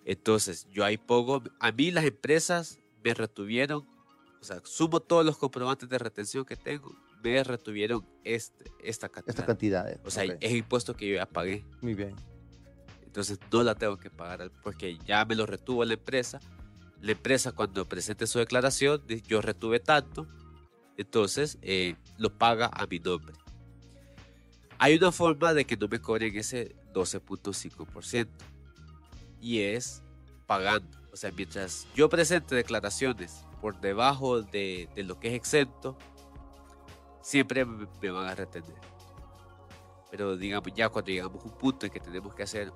[0.05, 3.87] Entonces, yo ahí pongo, a mí las empresas me retuvieron,
[4.39, 9.35] o sea, sumo todos los comprobantes de retención que tengo, me retuvieron este, esta cantidad.
[9.35, 9.99] Esta cantidad.
[10.05, 11.65] O sea, es impuesto que yo ya pagué.
[11.81, 12.15] Muy bien.
[13.05, 16.39] Entonces, no la tengo que pagar porque ya me lo retuvo la empresa.
[17.01, 20.25] La empresa cuando presente su declaración, yo retuve tanto,
[20.97, 23.35] entonces eh, lo paga a mi nombre.
[24.79, 28.27] Hay una forma de que no me cobren ese 12.5%
[29.41, 30.01] y es
[30.45, 30.97] pagando.
[31.11, 35.97] O sea, mientras yo presente declaraciones por debajo de, lo que es exento,
[37.23, 38.75] siempre me, van a retener.
[40.11, 42.71] pero digamos, ya cuando llegamos a un punto en que tenemos que hacer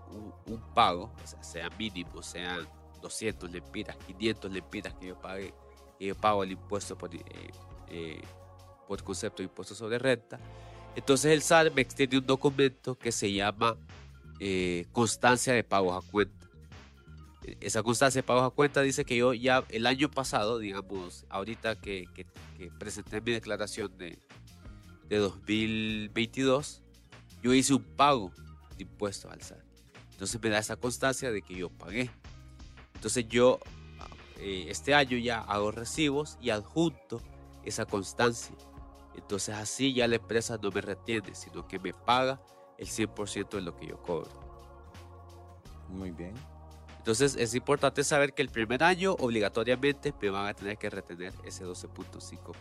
[0.45, 2.67] un, pago, sea, mínimo, sean
[3.01, 5.53] 200 lempiras, 500 lempiras que yo pague,
[5.99, 7.21] que yo pago el impuesto por, eh,
[7.89, 8.21] eh,
[9.03, 10.39] concepto de impuesto sobre renta,
[10.95, 13.77] entonces el SAR me extiende un documento que se llama
[14.39, 16.46] eh, constancia de pagos a cuenta.
[17.61, 21.75] Esa constancia de pagos a cuenta dice que yo ya el año pasado, digamos, ahorita
[21.79, 22.25] que, que,
[22.79, 24.17] presenté mi declaración de,
[25.07, 26.81] de 2022,
[27.41, 28.31] yo hice un pago
[28.77, 29.63] de impuestos al SAT.
[30.11, 32.09] Entonces me da esa constancia de que yo pagué.
[32.95, 33.59] Entonces yo
[34.39, 37.21] eh, este año ya hago recibos y adjunto
[37.63, 38.55] esa constancia.
[39.15, 42.41] Entonces así ya la empresa no me retiene, sino que me paga
[42.77, 44.29] el 100% de lo que yo cobro.
[45.89, 46.33] Muy bien.
[47.07, 51.31] Entonces es importante saber que el primer año obligatoriamente me van a tener que retener
[51.45, 52.53] ese 12.5%.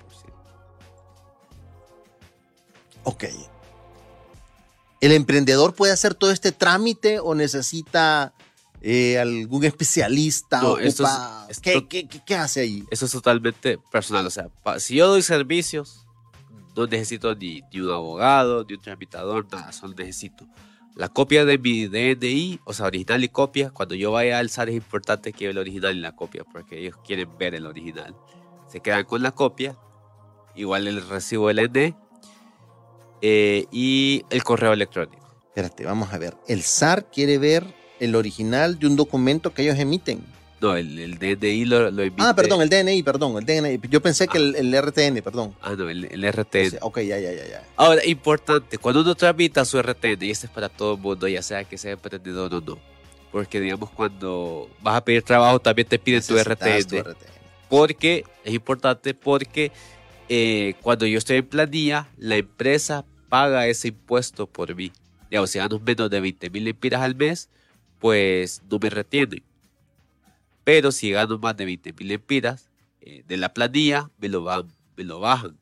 [3.03, 3.25] Ok.
[5.01, 8.35] ¿El emprendedor puede hacer todo este trámite o necesita
[8.83, 10.63] eh, algún especialista?
[10.63, 12.85] No, ¿Qué, hace ahí?
[12.89, 14.25] Eso es totalmente personal.
[14.29, 16.07] O sea, si yo doy servicios,
[16.77, 20.47] no necesito ni, un abogado, ni un tramitador, nada, solo necesito
[20.97, 23.71] la copia de mi DNI, o sea, original y copia.
[23.71, 26.97] Cuando yo vaya al SAR es importante que el original y la copia, porque ellos
[27.05, 28.17] quieren ver el original.
[28.67, 29.77] Se quedan con la copia,
[30.55, 31.95] igual el recibo del ND
[33.21, 35.27] eh, y el correo electrónico.
[35.49, 36.35] Espérate, vamos a ver.
[36.49, 40.25] El SAR quiere ver el original de un documento que ellos emiten.
[40.61, 43.79] No, el, DNI lo, lo Ah, perdón, el DNI, perdón, el DNI.
[43.91, 45.55] Yo pensé que el, RTN, perdón.
[45.61, 46.79] Ah, no, el, RTN.
[46.81, 47.63] Ok, ya, ya, ya, ya.
[47.77, 51.43] Ahora, importante, cuando uno tramita su RTN, y este es para todo el mundo, ya
[51.43, 52.79] sea que sea emprendedor o no,
[53.31, 57.15] porque digamos cuando vas a pedir trabajo también te piden tu RTN,
[57.69, 59.73] Porque es importante porque
[60.29, 64.91] eh, cuando yo estoy en planilla, la empresa paga ese impuesto por mí.
[65.31, 67.51] Digamos, si gano menos de 20 mil lempiras al mes,
[67.99, 69.43] pues no me retienen.
[70.67, 72.69] Pero si gano más de 20 mil empiras
[73.01, 75.57] eh, de la planilla, me lo, van, me lo bajan.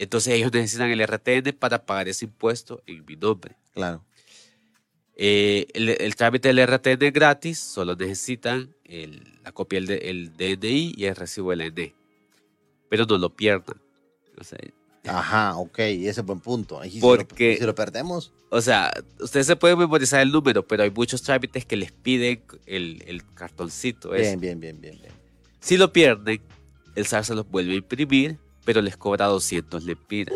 [0.00, 3.54] Entonces ellos necesitan el RTN para pagar ese impuesto en mi nombre.
[3.74, 4.04] Claro.
[5.14, 8.74] Eh, el, trámite del RTN es gratis, solo necesitan
[9.44, 11.94] la copia del DNI y el recibo del ND.
[12.88, 13.80] Pero no lo pierdan.
[15.08, 16.80] Ajá, ok, ese es buen punto.
[17.00, 18.32] Porque, si lo, perdemos.
[18.50, 22.42] O sea, ustedes se pueden memorizar el número, pero hay muchos trámites que les piden
[22.66, 24.10] el, cartoncito.
[24.10, 25.12] Bien, bien, bien, bien, bien.
[25.60, 26.40] Si lo pierden,
[26.94, 30.34] el SAR se los vuelve a imprimir, pero les cobra 200 lempiras.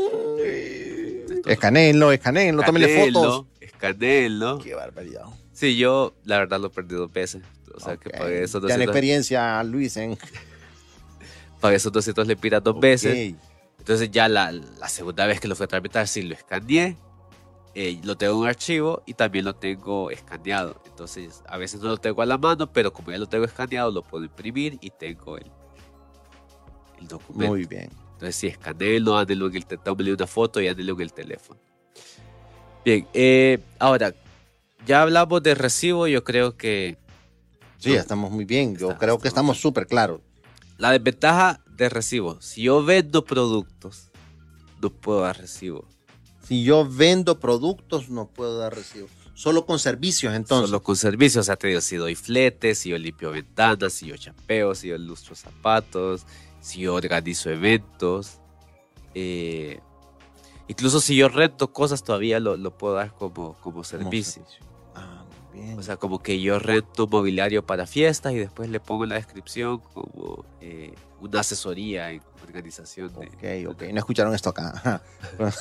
[1.47, 3.47] Escaneenlo, escaneenlo, tómenle fotos.
[3.61, 4.59] Escaneenlo.
[4.59, 5.25] Qué barbaridad.
[5.53, 7.43] Sí, yo la verdad lo he perdido dos veces.
[7.75, 8.79] O sea, que pagué esos 200.
[8.79, 10.19] Ya experiencia, Luis, en...
[11.61, 13.35] pagué esos 200 lempiras dos veces
[13.83, 14.53] entonces ya la,
[14.87, 16.97] segunda vez que lo fui a tramitar, sí lo escaneé,
[17.75, 20.81] eh, lo tengo en un archivo y también lo tengo escaneado.
[20.87, 23.91] Entonces a veces no lo tengo a la mano, pero como ya lo tengo escaneado,
[23.91, 25.51] lo puedo imprimir y tengo el,
[27.01, 27.55] el documento.
[27.55, 27.91] Muy bien.
[28.13, 31.59] Entonces sí, escanelo, ándelo en el teléfono, una foto y ándelo en el teléfono.
[32.85, 34.15] Bien, eh, ahora,
[34.87, 36.99] ya hablamos de recibo, yo creo que...
[37.79, 40.21] Sí, estamos muy bien, yo creo que estamos súper claros.
[40.79, 42.41] La desventaja de recibo.
[42.41, 44.11] Si yo vendo productos,
[44.81, 45.87] no puedo dar recibo.
[46.45, 49.09] Si yo vendo productos, no puedo dar recibo.
[49.35, 50.69] Solo con servicios, entonces.
[50.69, 51.43] Solo con servicios.
[51.43, 54.89] O sea, te digo, si doy fletes, si yo limpio ventanas, si yo chapeo, si
[54.89, 56.27] yo lustro zapatos,
[56.61, 58.39] si yo organizo eventos.
[59.15, 59.81] Eh,
[60.69, 64.45] incluso si yo rento cosas, todavía lo, puedo dar como, como servicio.
[65.77, 69.17] O sea, como que yo rento mobiliario para fiestas y después le pongo en la
[69.17, 73.13] descripción como eh, una asesoría en organización.
[73.15, 73.83] De, ok, ok.
[73.93, 75.03] No escucharon esto acá.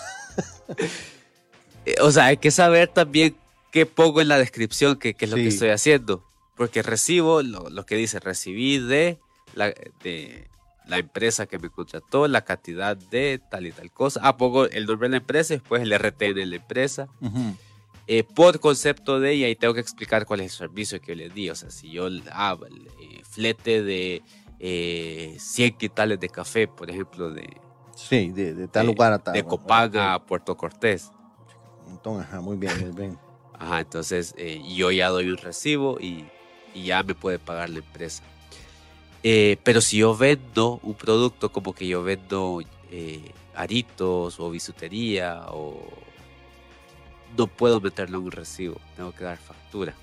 [1.83, 3.35] Eh, o sea, hay que saber también
[3.71, 6.23] qué pongo en la descripción, qué, es lo que estoy haciendo.
[6.55, 9.17] Porque recibo lo, que dice, recibí de
[9.55, 9.73] la,
[10.03, 10.47] de
[10.85, 14.19] la empresa que me contrató, la cantidad de tal y tal cosa.
[14.23, 17.07] Ah, pongo el nombre de la empresa y después el RT de la empresa.
[18.07, 21.15] Eh, por concepto de ella y tengo que explicar cuál es el servicio que yo
[21.15, 21.49] le di.
[21.49, 22.57] O sea, si yo ah,
[22.99, 24.23] eh, flete de
[24.59, 27.57] eh, 100 quintales de café, por ejemplo, de,
[27.95, 29.33] sí, de, tal lugar a tal.
[29.33, 31.11] De Copanga a Puerto Cortés.
[31.87, 33.19] Entonces, ajá, muy bien, muy bien.
[33.53, 36.25] Ajá, entonces eh, yo ya doy un recibo y,
[36.73, 38.23] y ya me puede pagar la empresa.
[39.21, 42.61] pero si yo vendo un producto como que yo vendo
[43.53, 45.79] aritos o bisutería o
[47.37, 49.93] no puedo meterlo en un recibo, tengo que dar factura.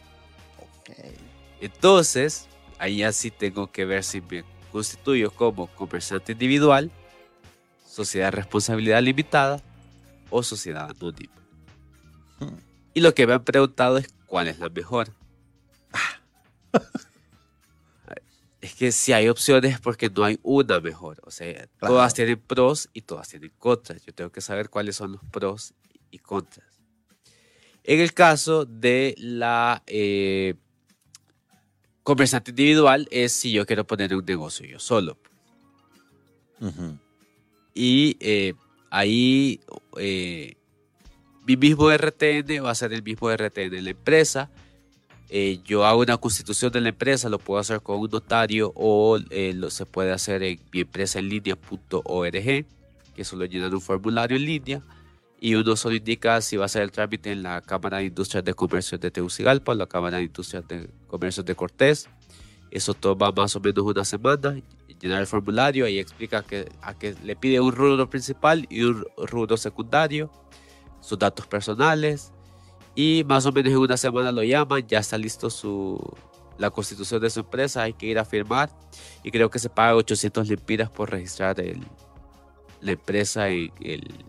[1.61, 6.91] Entonces, ahí así tengo que ver si me constituyo como comerciante individual,
[7.87, 9.63] sociedad de responsabilidad limitada
[10.31, 11.33] o sociedad anónima.
[12.95, 15.13] Y lo que me han preguntado es cuál es la mejor.
[15.93, 16.81] Ah.
[18.61, 21.21] es que si hay opciones es porque no hay una mejor.
[21.25, 24.05] O sea, todas tienen pros y todas tienen contras.
[24.05, 25.75] Yo tengo que saber cuáles son los pros
[26.11, 26.68] y contras.
[27.89, 30.57] En el caso de la eh,
[32.03, 35.17] conversante individual es si yo quiero poner un negocio yo solo.
[37.73, 38.53] Y eh,
[38.91, 39.61] ahí
[39.97, 40.57] eh,
[41.47, 44.51] mi mismo RTN va a ser el mismo RTN de la empresa.
[45.31, 49.17] Eh, yo hago una constitución de la empresa, lo puedo hacer con un notario o
[49.31, 52.67] lo, se puede hacer en mi empresa en línea.org,
[53.17, 54.83] que solo llenan un formulario en línea
[55.41, 58.45] y uno solo indica si va a ser el trámite en la Cámara de Industrias
[58.45, 62.09] de Comercio de Tegucigalpa la Cámara de Industrias de Comercio de Cortés.
[62.71, 64.61] Eso toma más o menos una semana.
[65.01, 69.05] Llenar el formulario y explica que, a que le pide un rubro principal y un
[69.17, 70.31] rubro secundario,
[71.01, 72.33] sus datos personales
[72.97, 76.01] y más o menos en una semana lo llaman, ya está listo su,
[76.59, 78.71] la constitución de su empresa, hay que ir a firmar
[79.23, 81.81] y creo que se paga 800 lempiras por registrar el,
[82.81, 84.25] la empresa en el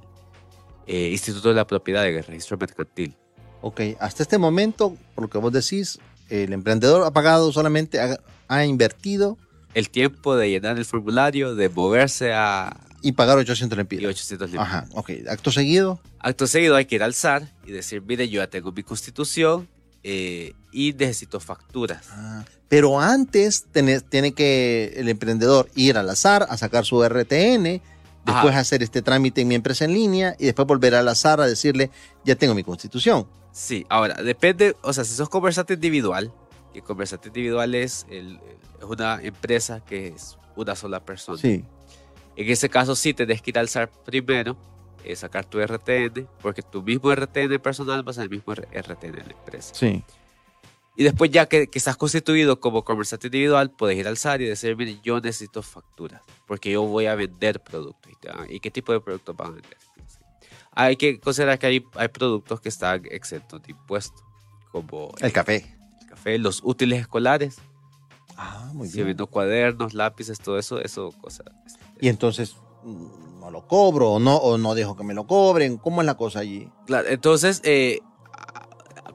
[0.89, 3.15] eh, Instituto de la Propiedad de Registro Mercantil.
[3.61, 5.99] Ok, hasta este momento, por lo que vos decís,
[6.29, 7.99] el emprendedor ha pagado solamente,
[8.47, 9.37] ha, invertido.
[9.75, 12.75] El tiempo de llenar el formulario, de moverse a...
[13.03, 14.03] Y pagar 800 lempiras.
[14.03, 14.67] Y 800 lempiras.
[14.67, 15.11] Ajá, ok.
[15.29, 15.99] Acto seguido.
[16.17, 19.69] Acto seguido hay que ir al SAR y decir, mire, yo ya tengo mi constitución
[20.03, 22.07] eh, y necesito facturas.
[22.09, 27.79] Ah, pero antes tiene, tiene que el emprendedor ir al SAR a sacar su RTN
[28.31, 31.47] después hacer este trámite en mi empresa en línea y después volver al azar a
[31.47, 31.91] decirle,
[32.23, 33.27] ya tengo mi constitución.
[33.51, 36.31] Sí, ahora, depende, o sea, si sos conversante individual,
[36.73, 38.39] que conversante individual es, el,
[38.87, 41.37] una empresa que es una sola persona.
[41.37, 41.65] Sí.
[42.35, 44.55] En ese caso sí tenés que ir al SAR primero,
[45.03, 49.11] eh, sacar tu RTN, porque tu mismo RTN personal va a ser el mismo RTN
[49.11, 49.73] de la empresa.
[49.73, 50.03] Sí.
[50.95, 54.75] Y después ya que, estás constituido como conversante individual, puedes ir al SAR y decir,
[54.75, 58.11] mire, yo necesito facturas, porque yo voy a vender productos.
[58.49, 59.77] ¿Y qué tipo de productos van a vender?
[60.71, 64.23] Hay que considerar que hay, hay productos que están exentos de impuestos,
[64.71, 65.13] como...
[65.19, 65.77] El café.
[66.01, 67.57] El café, los útiles escolares.
[68.37, 69.17] Ah, muy bien.
[69.17, 71.47] Si cuadernos, lápices, todo eso, eso, cosas.
[71.99, 75.77] Y entonces, mm, no lo cobro o no, o no dejo que me lo cobren.
[75.77, 76.69] ¿Cómo es la cosa allí?
[76.85, 77.99] Claro, entonces, eh,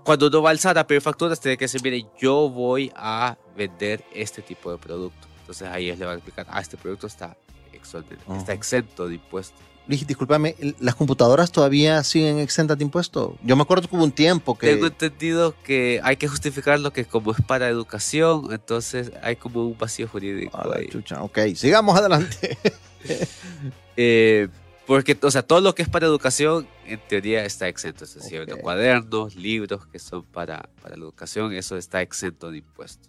[0.04, 3.36] cuando uno va al SAT a pedir facturas, tiene que decir, mire, yo voy a
[3.56, 5.26] vender este tipo de producto.
[5.40, 7.36] Entonces ahí él le va a explicar, ah, este producto está,
[7.72, 9.60] está exento de impuestos.
[9.86, 13.32] Luis, discúlpame, ¿las computadoras todavía siguen exentas de impuestos?
[13.42, 14.68] Yo me acuerdo que hubo un tiempo que...
[14.68, 19.66] Tengo entendido que hay que justificar lo que como es para educación, entonces hay como
[19.66, 20.88] un vacío jurídico ahí.
[20.88, 21.22] Chucha.
[21.22, 22.56] Ok, sigamos adelante.
[23.96, 24.48] eh,
[24.86, 28.04] porque, o sea, todo lo que es para educación, en teoría está exento.
[28.04, 33.08] Es decir, cuadernos, libros que son para, para, la educación, eso está exento de impuestos.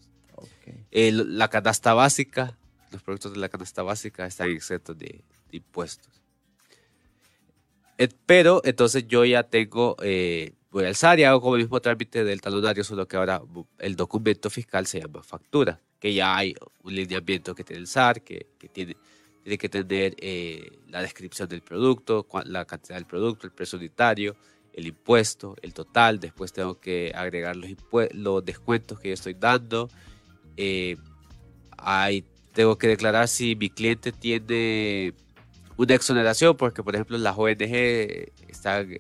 [0.91, 2.57] la canasta básica,
[2.91, 6.09] los productos de la canasta básica están exentos de, impuestos.
[8.25, 12.23] pero, entonces yo ya tengo, eh, voy al SAR y hago como el mismo trámite
[12.23, 13.41] del talonario, solo que ahora
[13.79, 18.21] el documento fiscal se llama factura, que ya hay un lineamiento que tiene el SAR,
[18.21, 18.95] que, que tiene
[19.45, 24.36] tiene que tener eh, la descripción del producto, la cantidad del producto, el precio unitario,
[24.73, 26.19] el impuesto, el total.
[26.19, 27.69] Después tengo que agregar los,
[28.13, 29.88] los descuentos que yo estoy dando.
[30.58, 30.97] Eh,
[32.53, 35.13] tengo que declarar si mi cliente tiene
[35.77, 37.75] una exoneración, porque por ejemplo las ONG
[38.47, 38.97] están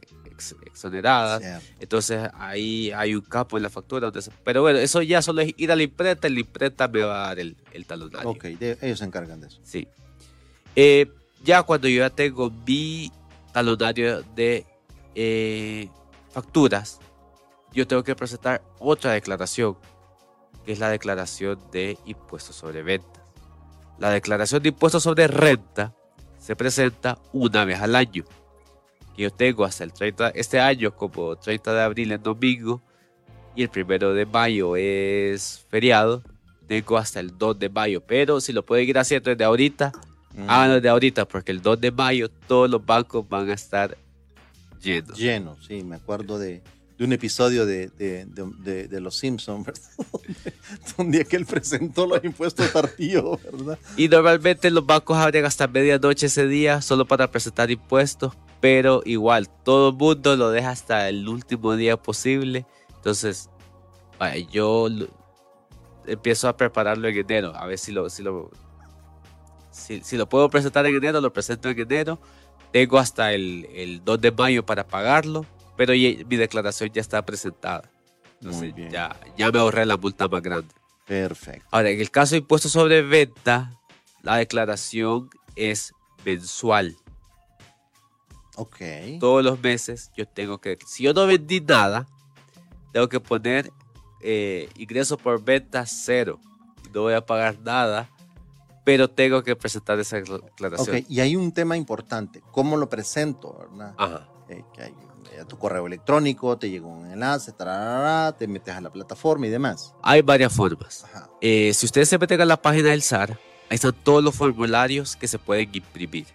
[0.67, 1.41] exoneradas.
[1.79, 4.11] Entonces ahí hay un capo en la factura.
[4.43, 7.27] pero bueno, eso ya solo es ir a la imprenta, la imprenta me va a
[7.29, 8.29] dar el, el talonario.
[8.29, 9.59] Ok, ellos se encargan de eso.
[9.63, 9.87] Sí.
[10.75, 11.07] Eh,
[11.43, 13.11] ya cuando yo ya tengo mi
[13.53, 14.65] talonario de
[15.15, 15.89] eh,
[16.31, 16.99] facturas,
[17.71, 19.77] yo tengo que presentar otra declaración,
[20.65, 23.23] que es la declaración de impuestos sobre ventas.
[23.99, 25.93] La declaración de impuestos sobre renta
[26.37, 28.25] se presenta una vez al año.
[29.17, 32.81] yo tengo hasta el 30, este año como 30 de abril en domingo
[33.55, 36.21] y el primero de mayo es feriado.
[36.67, 39.93] Tengo hasta el 2 de mayo, pero si lo pueden ir haciendo desde ahorita,
[40.47, 43.97] Ah, no, de ahorita, porque el 2 de mayo todos los bancos van a estar
[44.81, 45.17] llenos.
[45.17, 46.61] Llenos, sí, me acuerdo de,
[46.99, 49.81] un episodio de, Los Simpsons, ¿verdad?
[50.97, 53.79] un día que él presentó los impuestos tardíos, ¿verdad?
[53.97, 59.49] Y normalmente los bancos abren hasta medianoche ese día solo para presentar impuestos, pero igual,
[59.63, 62.65] todo el mundo lo deja hasta el último día posible.
[62.95, 63.49] Entonces,
[64.51, 64.87] yo
[66.07, 68.51] empiezo a prepararlo en enero, a ver si lo, si lo
[69.75, 72.19] si, lo puedo presentar en enero, lo presento en enero.
[72.71, 75.45] Tengo hasta el, 2 de mayo para pagarlo.
[75.77, 77.89] pero mi declaración ya está presentada.
[78.41, 80.73] Entonces ya, ya me ahorré la multa más grande.
[81.05, 81.67] Perfecto.
[81.71, 83.79] Ahora, en el caso de impuestos sobre venta,
[84.21, 86.95] la declaración es mensual.
[88.55, 88.77] Ok.
[89.19, 92.07] Todos los meses yo tengo que, si yo no vendí nada,
[92.91, 93.71] tengo que poner
[94.21, 96.39] eh, ingreso por venta cero.
[96.93, 98.09] No voy a pagar nada,
[98.85, 100.95] pero tengo que presentar esa declaración.
[100.95, 103.67] Ok, y hay un tema importante, ¿cómo lo presento?
[103.69, 103.93] ¿verdad?
[103.97, 104.29] Ajá.
[104.47, 104.93] Eh, que hay
[105.41, 107.53] a tu correo electrónico, te llega un enlace,
[108.37, 109.93] te metes a la plataforma y demás.
[110.01, 111.05] Hay varias formas.
[111.41, 113.31] Eh, si ustedes se meten a la página del SAR,
[113.69, 116.27] ahí están todos los formularios que se pueden imprimir.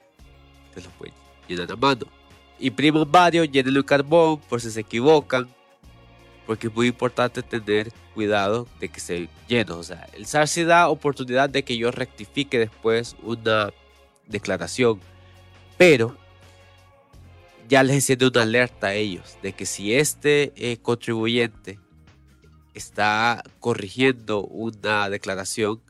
[0.69, 1.15] Ustedes los pueden
[1.49, 2.07] llenar a mano.
[2.59, 5.49] Impriman varios, llenenlo en carbón por si se equivocan,
[6.51, 9.71] porque es muy importante tener cuidado de que se llene.
[9.71, 13.73] O sea, el SAR sí da oportunidad de que yo rectifique después una
[14.27, 14.99] declaración,
[15.79, 16.17] pero
[17.69, 21.79] ya les enciende una alerta a ellos de que si este eh, contribuyente
[22.75, 25.81] está corrigiendo una declaración,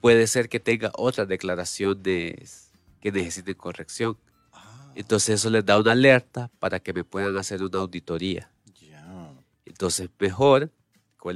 [0.00, 4.16] puede ser que tenga otra declaración que necesite corrección.
[4.54, 4.92] Ah.
[4.94, 8.50] Entonces eso les da una alerta para que me puedan hacer una auditoría.
[9.66, 10.70] Entonces mejor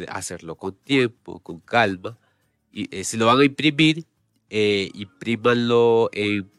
[0.08, 2.16] hacerlo con tiempo, con calma.
[2.72, 4.04] Y eh, si lo van a imprimir,
[4.48, 4.90] eh,
[6.12, 6.50] en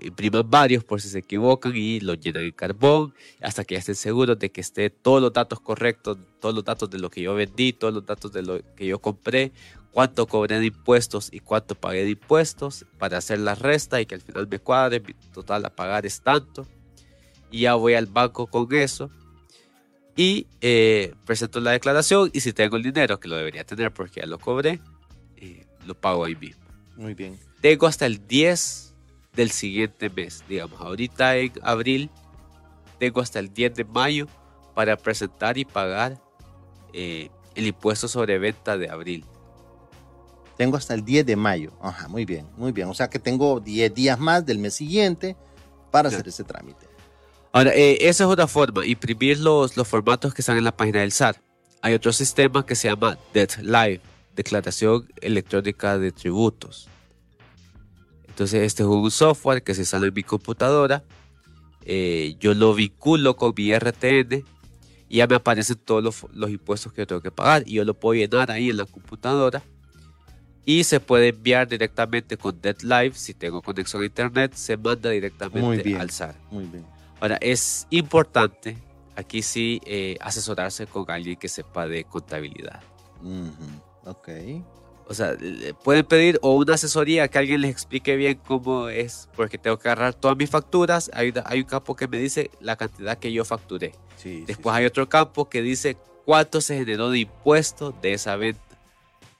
[0.00, 3.12] impriman varios por si se equivocan y los llenan en carbón
[3.42, 7.00] hasta que estén seguros de que esté todos los datos correctos, todos los datos de
[7.00, 9.50] lo que yo vendí, todos los datos de lo que yo compré,
[9.90, 14.14] cuánto cobré de impuestos y cuánto pagué de impuestos para hacer la resta y que
[14.14, 16.66] al final me cuadre, mi total a pagar es tanto.
[17.50, 19.10] Y ya voy al banco con eso
[20.18, 24.18] y eh, presento la declaración y si tengo el dinero, que lo debería tener porque
[24.20, 24.80] ya lo cobré,
[25.36, 26.64] eh, lo pago ahí mismo.
[26.96, 27.38] Muy bien.
[27.60, 28.96] Tengo hasta el 10
[29.34, 30.42] del siguiente mes.
[30.48, 32.10] Digamos, ahorita en abril
[32.98, 34.26] tengo hasta el 10 de mayo
[34.74, 36.20] para presentar y pagar
[36.92, 39.24] eh, el impuesto sobre venta de abril.
[40.56, 41.70] Tengo hasta el 10 de mayo.
[41.80, 42.88] Ajá, muy bien, muy bien.
[42.88, 45.36] O sea que tengo 10 días más del mes siguiente
[45.92, 46.87] para hacer ese trámite.
[47.58, 51.00] Ahora, eh, esa es una forma, imprimir los, los formatos que están en la página
[51.00, 51.38] del SAT.
[51.82, 54.00] Hay otro sistema que se llama Live,
[54.36, 56.86] Declaración Electrónica de Tributos.
[58.28, 61.02] Entonces este es un software que se sale en mi computadora.
[61.84, 64.44] Eh, yo lo vinculo con mi RTN
[65.08, 67.94] y ya me aparecen todos los, impuestos que yo tengo que pagar y yo lo
[67.94, 69.64] puedo llenar ahí en la computadora
[70.64, 75.96] y se puede enviar directamente con Live si tengo conexión a internet se manda directamente
[75.96, 76.36] al SAR.
[76.52, 76.97] Muy bien.
[77.20, 78.78] Ahora es importante
[79.18, 82.80] aquí sí eh, asesorarse con alguien que sepa de contabilidad.
[84.04, 84.28] Ok.
[85.08, 85.36] O sea,
[85.82, 89.88] pueden pedir o una asesoría que alguien les explique bien cómo es, porque tengo que
[89.88, 91.10] agarrar todas mis facturas.
[91.14, 93.92] Hay, hay un campo que me dice la cantidad que yo facturé.
[94.46, 98.60] después hay otro campo que dice cuánto se generó de impuestos de esa venta.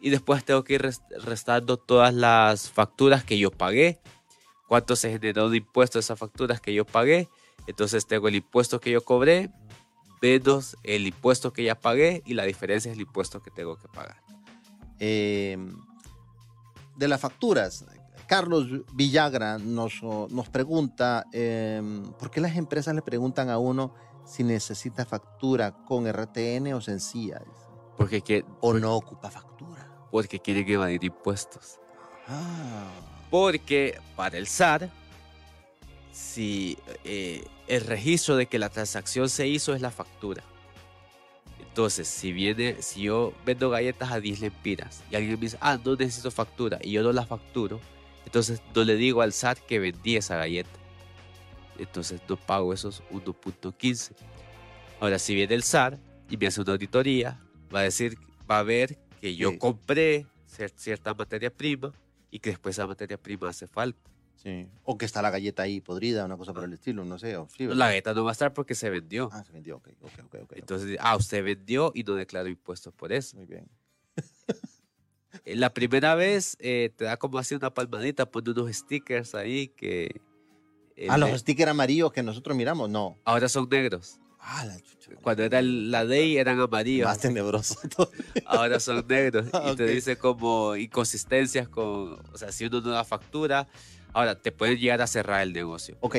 [0.01, 0.91] Y después tengo que ir
[1.25, 4.01] restando todas las facturas que yo pagué,
[4.67, 7.29] cuánto se generó de impuestos de esas facturas que yo pagué.
[7.69, 9.51] Entonces tengo el impuesto que yo cobré
[10.21, 13.89] menos el impuesto que ya pagué y la diferencia es el impuesto que tengo que
[13.89, 14.17] pagar.
[14.99, 15.77] Em,
[16.97, 17.85] de las facturas.
[18.27, 23.95] Carlos Villagra nos, nos pregunta, em, ¿por qué las empresas le preguntan a uno
[24.27, 27.43] si necesita factura con RTN o sencilla?
[27.97, 29.89] Porque que, o no ocupa factura.
[30.11, 31.79] Porque quieren evadir impuestos.
[33.31, 34.91] Porque para el SAR,
[36.19, 40.43] si eh, el registro de que la transacción se hizo es la factura.
[41.61, 45.79] Entonces, si viene, si yo vendo galletas a 10 lempiras y alguien me dice, ah,
[45.83, 47.79] no necesito factura y yo no la facturo,
[48.27, 50.71] entonces no le digo al SAT que vendí esa galleta.
[51.79, 54.11] Entonces no pago esos 1.15.
[54.99, 57.41] Ahora, si viene el SAT y me hace una auditoría,
[57.73, 58.19] va a decir,
[58.51, 60.27] va a ver que yo compré
[60.75, 61.93] cierta materia prima
[62.33, 64.18] y que después esa materia prima hace falta.
[64.85, 67.37] O que está la galleta ahí podrida, una cosa por el estilo, no sé.
[67.59, 69.29] la galleta no va a estar porque se vendió.
[69.33, 70.53] Ah, se vendió, ok, ok, ok.
[70.57, 73.37] Entonces, ah, usted vendió y no declaró impuestos por eso.
[73.37, 73.69] Muy bien.
[75.45, 79.69] Eh, la primera vez eh, te da como así una palmadita, pone unos stickers ahí
[79.69, 80.23] que...
[81.09, 83.19] ah, los stickers amarillos que nosotros miramos, no.
[83.25, 84.19] Ahora son negros.
[84.41, 85.11] Ah, la chucha.
[85.21, 87.07] Cuando era la ley eran amarillos.
[87.07, 87.79] Más tenebroso.
[88.47, 89.47] Ahora son negros.
[89.73, 92.21] y te dice como inconsistencias con...
[92.33, 93.69] O sea, si uno no da factura
[94.13, 95.97] Ahora, te puede llegar a cerrar el negocio.
[96.01, 96.17] Ok,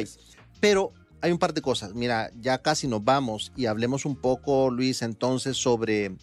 [0.60, 1.94] pero hay un par de cosas.
[1.94, 6.16] Mira, ya casi nos vamos y hablemos un poco, Luis, entonces sobre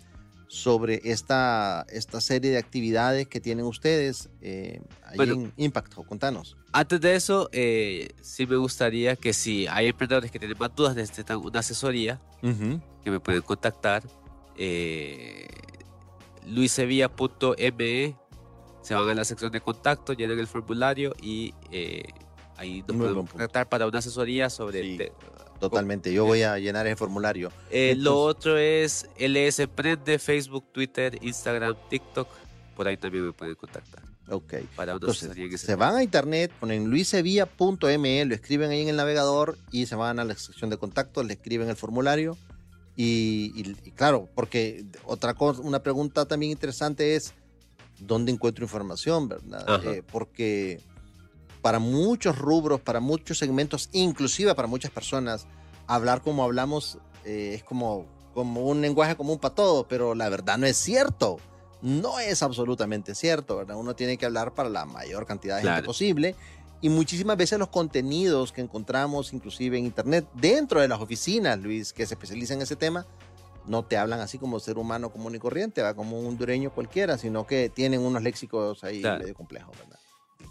[0.49, 5.95] sobre esta, esta serie de actividades que tienen ustedes eh, ahí en Impact.
[6.07, 6.57] Contanos.
[6.73, 10.95] Antes de eso, eh, sí me gustaría que si hay emprendedores que tienen más dudas,
[10.95, 12.21] necesitan una asesoría,
[13.03, 14.05] que me pueden contactar.
[14.57, 15.49] Eh,
[16.47, 18.17] luisevilla.me
[18.87, 22.05] se van a la sección de contacto, llenan el formulario y eh,
[22.57, 25.12] ahí nos pueden contactar para una asesoría sobre
[25.59, 27.51] Totalmente, yo voy a llenar ese formulario.
[27.70, 32.28] Eh, lo otro es LS Emprende, Facebook, Twitter, Instagram, TikTok.
[32.76, 34.05] Por ahí también me pueden contactar.
[34.28, 34.55] Ok.
[34.76, 39.87] Para Entonces, se van a internet, ponen luisevilla.me, lo escriben ahí en el navegador y
[39.87, 42.39] se van a la sección de contacto, le escriben el formulario.
[42.95, 47.34] Y, claro, porque otra cosa, una pregunta también interesante es,
[47.99, 49.84] ¿dónde encuentro información, verdad?
[49.84, 50.80] Eh, porque
[51.62, 55.47] para muchos rubros, para muchos segmentos, inclusive para muchas personas,
[55.86, 60.59] hablar como hablamos eh, es como, como un lenguaje común para todo, pero la verdad
[60.59, 61.38] no es cierto.
[61.82, 63.76] No es absolutamente cierto, ¿verdad?
[63.76, 66.34] Uno tiene que hablar para la mayor cantidad de gente posible.
[66.80, 71.92] Y muchísimas veces los contenidos que encontramos, inclusive en Internet, dentro de las oficinas, Luis,
[71.92, 73.07] que se especializan en ese tema,
[73.67, 75.95] no te hablan así como ser humano común y corriente, ¿va?
[75.95, 79.99] como un hondureño cualquiera, sino que tienen unos léxicos ahí medio complejos, ¿verdad?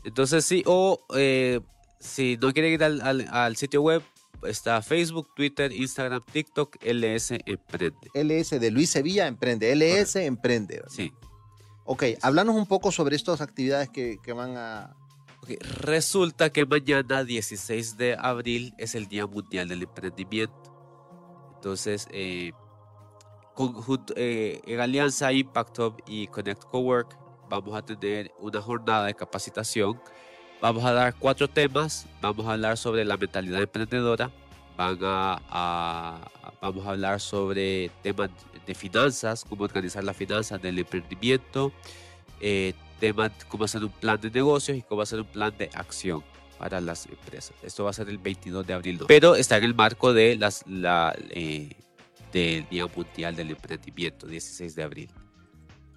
[0.03, 1.61] Entonces sí, o eh,
[1.99, 4.03] si no quieren ir al, sitio web,
[4.43, 8.09] está Facebook, Twitter, Instagram, TikTok, LS Emprende.
[8.13, 10.84] LS de Luis Sevilla Emprende, LS Emprende.
[10.88, 11.11] Sí.
[11.86, 14.95] Ok, háblanos un poco sobre estas actividades que, van a...
[15.82, 20.74] Resulta que mañana, 16 de abril, es el Día Mundial del Emprendimiento.
[21.55, 22.53] Entonces, eh,
[24.15, 27.17] eh, en alianza Impact Hub y Connect Cowork,
[27.49, 29.99] vamos a tener una jornada de capacitación.
[30.61, 32.07] Vamos a dar cuatro temas.
[32.21, 34.31] Vamos a hablar sobre la mentalidad emprendedora.
[34.77, 36.19] Van a,
[36.61, 38.29] vamos a hablar sobre temas
[38.65, 41.71] de finanzas, cómo organizar las finanzas del emprendimiento,
[42.41, 46.23] eh, temas cómo hacer un plan de negocios y cómo hacer un plan de acción
[46.57, 47.53] para las empresas.
[47.63, 50.65] Esto va a ser el 22 de abril, pero está en el marco de las,
[50.67, 51.69] la, eh,
[52.36, 55.09] del Día Mundial del Emprendimiento, 16 de abril.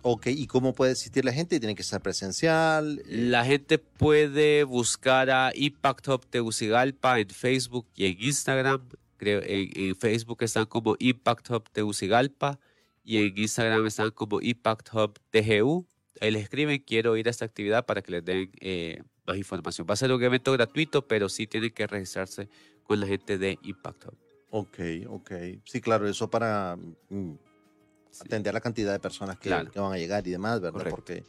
[0.03, 1.59] Ok, ¿y cómo puede asistir la gente?
[1.59, 3.03] ¿Tiene que ser presencial?
[3.09, 8.89] La gente puede buscar a Impact Hub Tegucigalpa en Facebook y en Instagram.
[9.17, 12.61] Creo en, Facebook están como Impact Hub Tegucigalpa
[13.03, 15.89] y en Instagram están como Impact Hub TGU.
[16.21, 19.89] Ahí les escriben, quiero ir a esta actividad para que les den eh, más información.
[19.91, 22.49] Va a ser un evento gratuito, pero sí tienen que registrarse
[22.85, 24.28] con la gente de Impact Hub.
[24.51, 24.79] Ok,
[25.09, 25.33] ok.
[25.65, 26.77] Sí, claro, eso para
[27.11, 27.33] mm,
[28.21, 30.87] atender la cantidad de personas que, que, van a llegar y demás, ¿verdad?
[30.89, 31.25] Porque,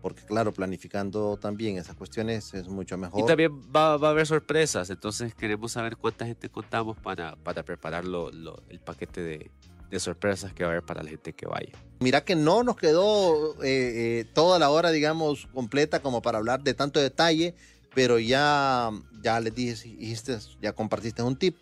[0.00, 3.20] porque, claro, planificando también esas cuestiones es mucho mejor.
[3.20, 7.64] Y también va, va a haber sorpresas, entonces queremos saber cuánta gente contamos para, para
[7.64, 8.30] preparar lo,
[8.68, 9.50] el paquete de,
[9.90, 11.72] de, sorpresas que va a haber para la gente que vaya.
[11.98, 16.62] Mira que no nos quedó eh, eh, toda la hora, digamos, completa como para hablar
[16.62, 17.56] de tanto detalle,
[17.92, 18.90] pero ya,
[19.20, 21.56] ya les dijiste, ya compartiste un tip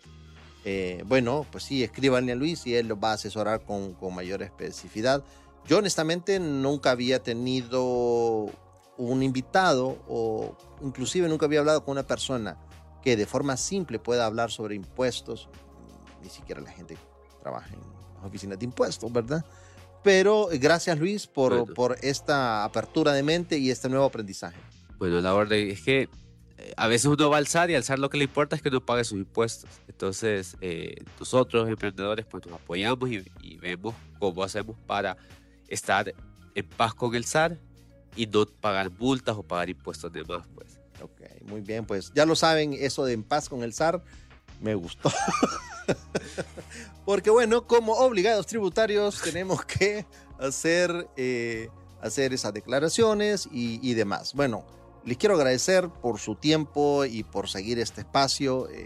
[0.63, 4.43] eh, bueno, pues sí, escríbanle a Luis y él lo va a asesorar con, mayor
[4.43, 5.23] especificidad.
[5.65, 8.49] Yo honestamente nunca había tenido
[8.97, 12.57] un invitado o inclusive nunca había hablado con una persona
[13.01, 15.49] que de forma simple pueda hablar sobre impuestos.
[16.21, 16.97] Ni siquiera la gente
[17.41, 19.43] trabaja en oficinas de impuestos, ¿verdad?
[20.03, 24.57] Pero gracias Luis por, por esta apertura de mente y este nuevo aprendizaje.
[24.97, 26.09] Bueno, la verdad es que
[26.77, 28.85] a veces uno va a alzar y alzar lo que le importa es que uno
[28.85, 29.69] pague sus impuestos.
[29.87, 35.17] Entonces, eh, nosotros, emprendedores, pues nos apoyamos y, vemos cómo hacemos para
[35.67, 36.13] estar
[36.55, 37.57] en paz con el SAR
[38.15, 40.79] y no pagar multas o pagar impuestos de más, pues.
[41.01, 44.03] Ok, muy bien, pues ya lo saben, eso de en paz con el SAR
[44.59, 45.11] me gustó.
[47.05, 50.05] Porque bueno, como obligados tributarios tenemos que
[50.39, 51.69] hacer, eh,
[52.01, 54.33] hacer esas declaraciones y, y demás.
[54.33, 54.65] Bueno,
[55.03, 58.69] les quiero agradecer por su tiempo y por seguir este espacio.
[58.69, 58.79] Eh,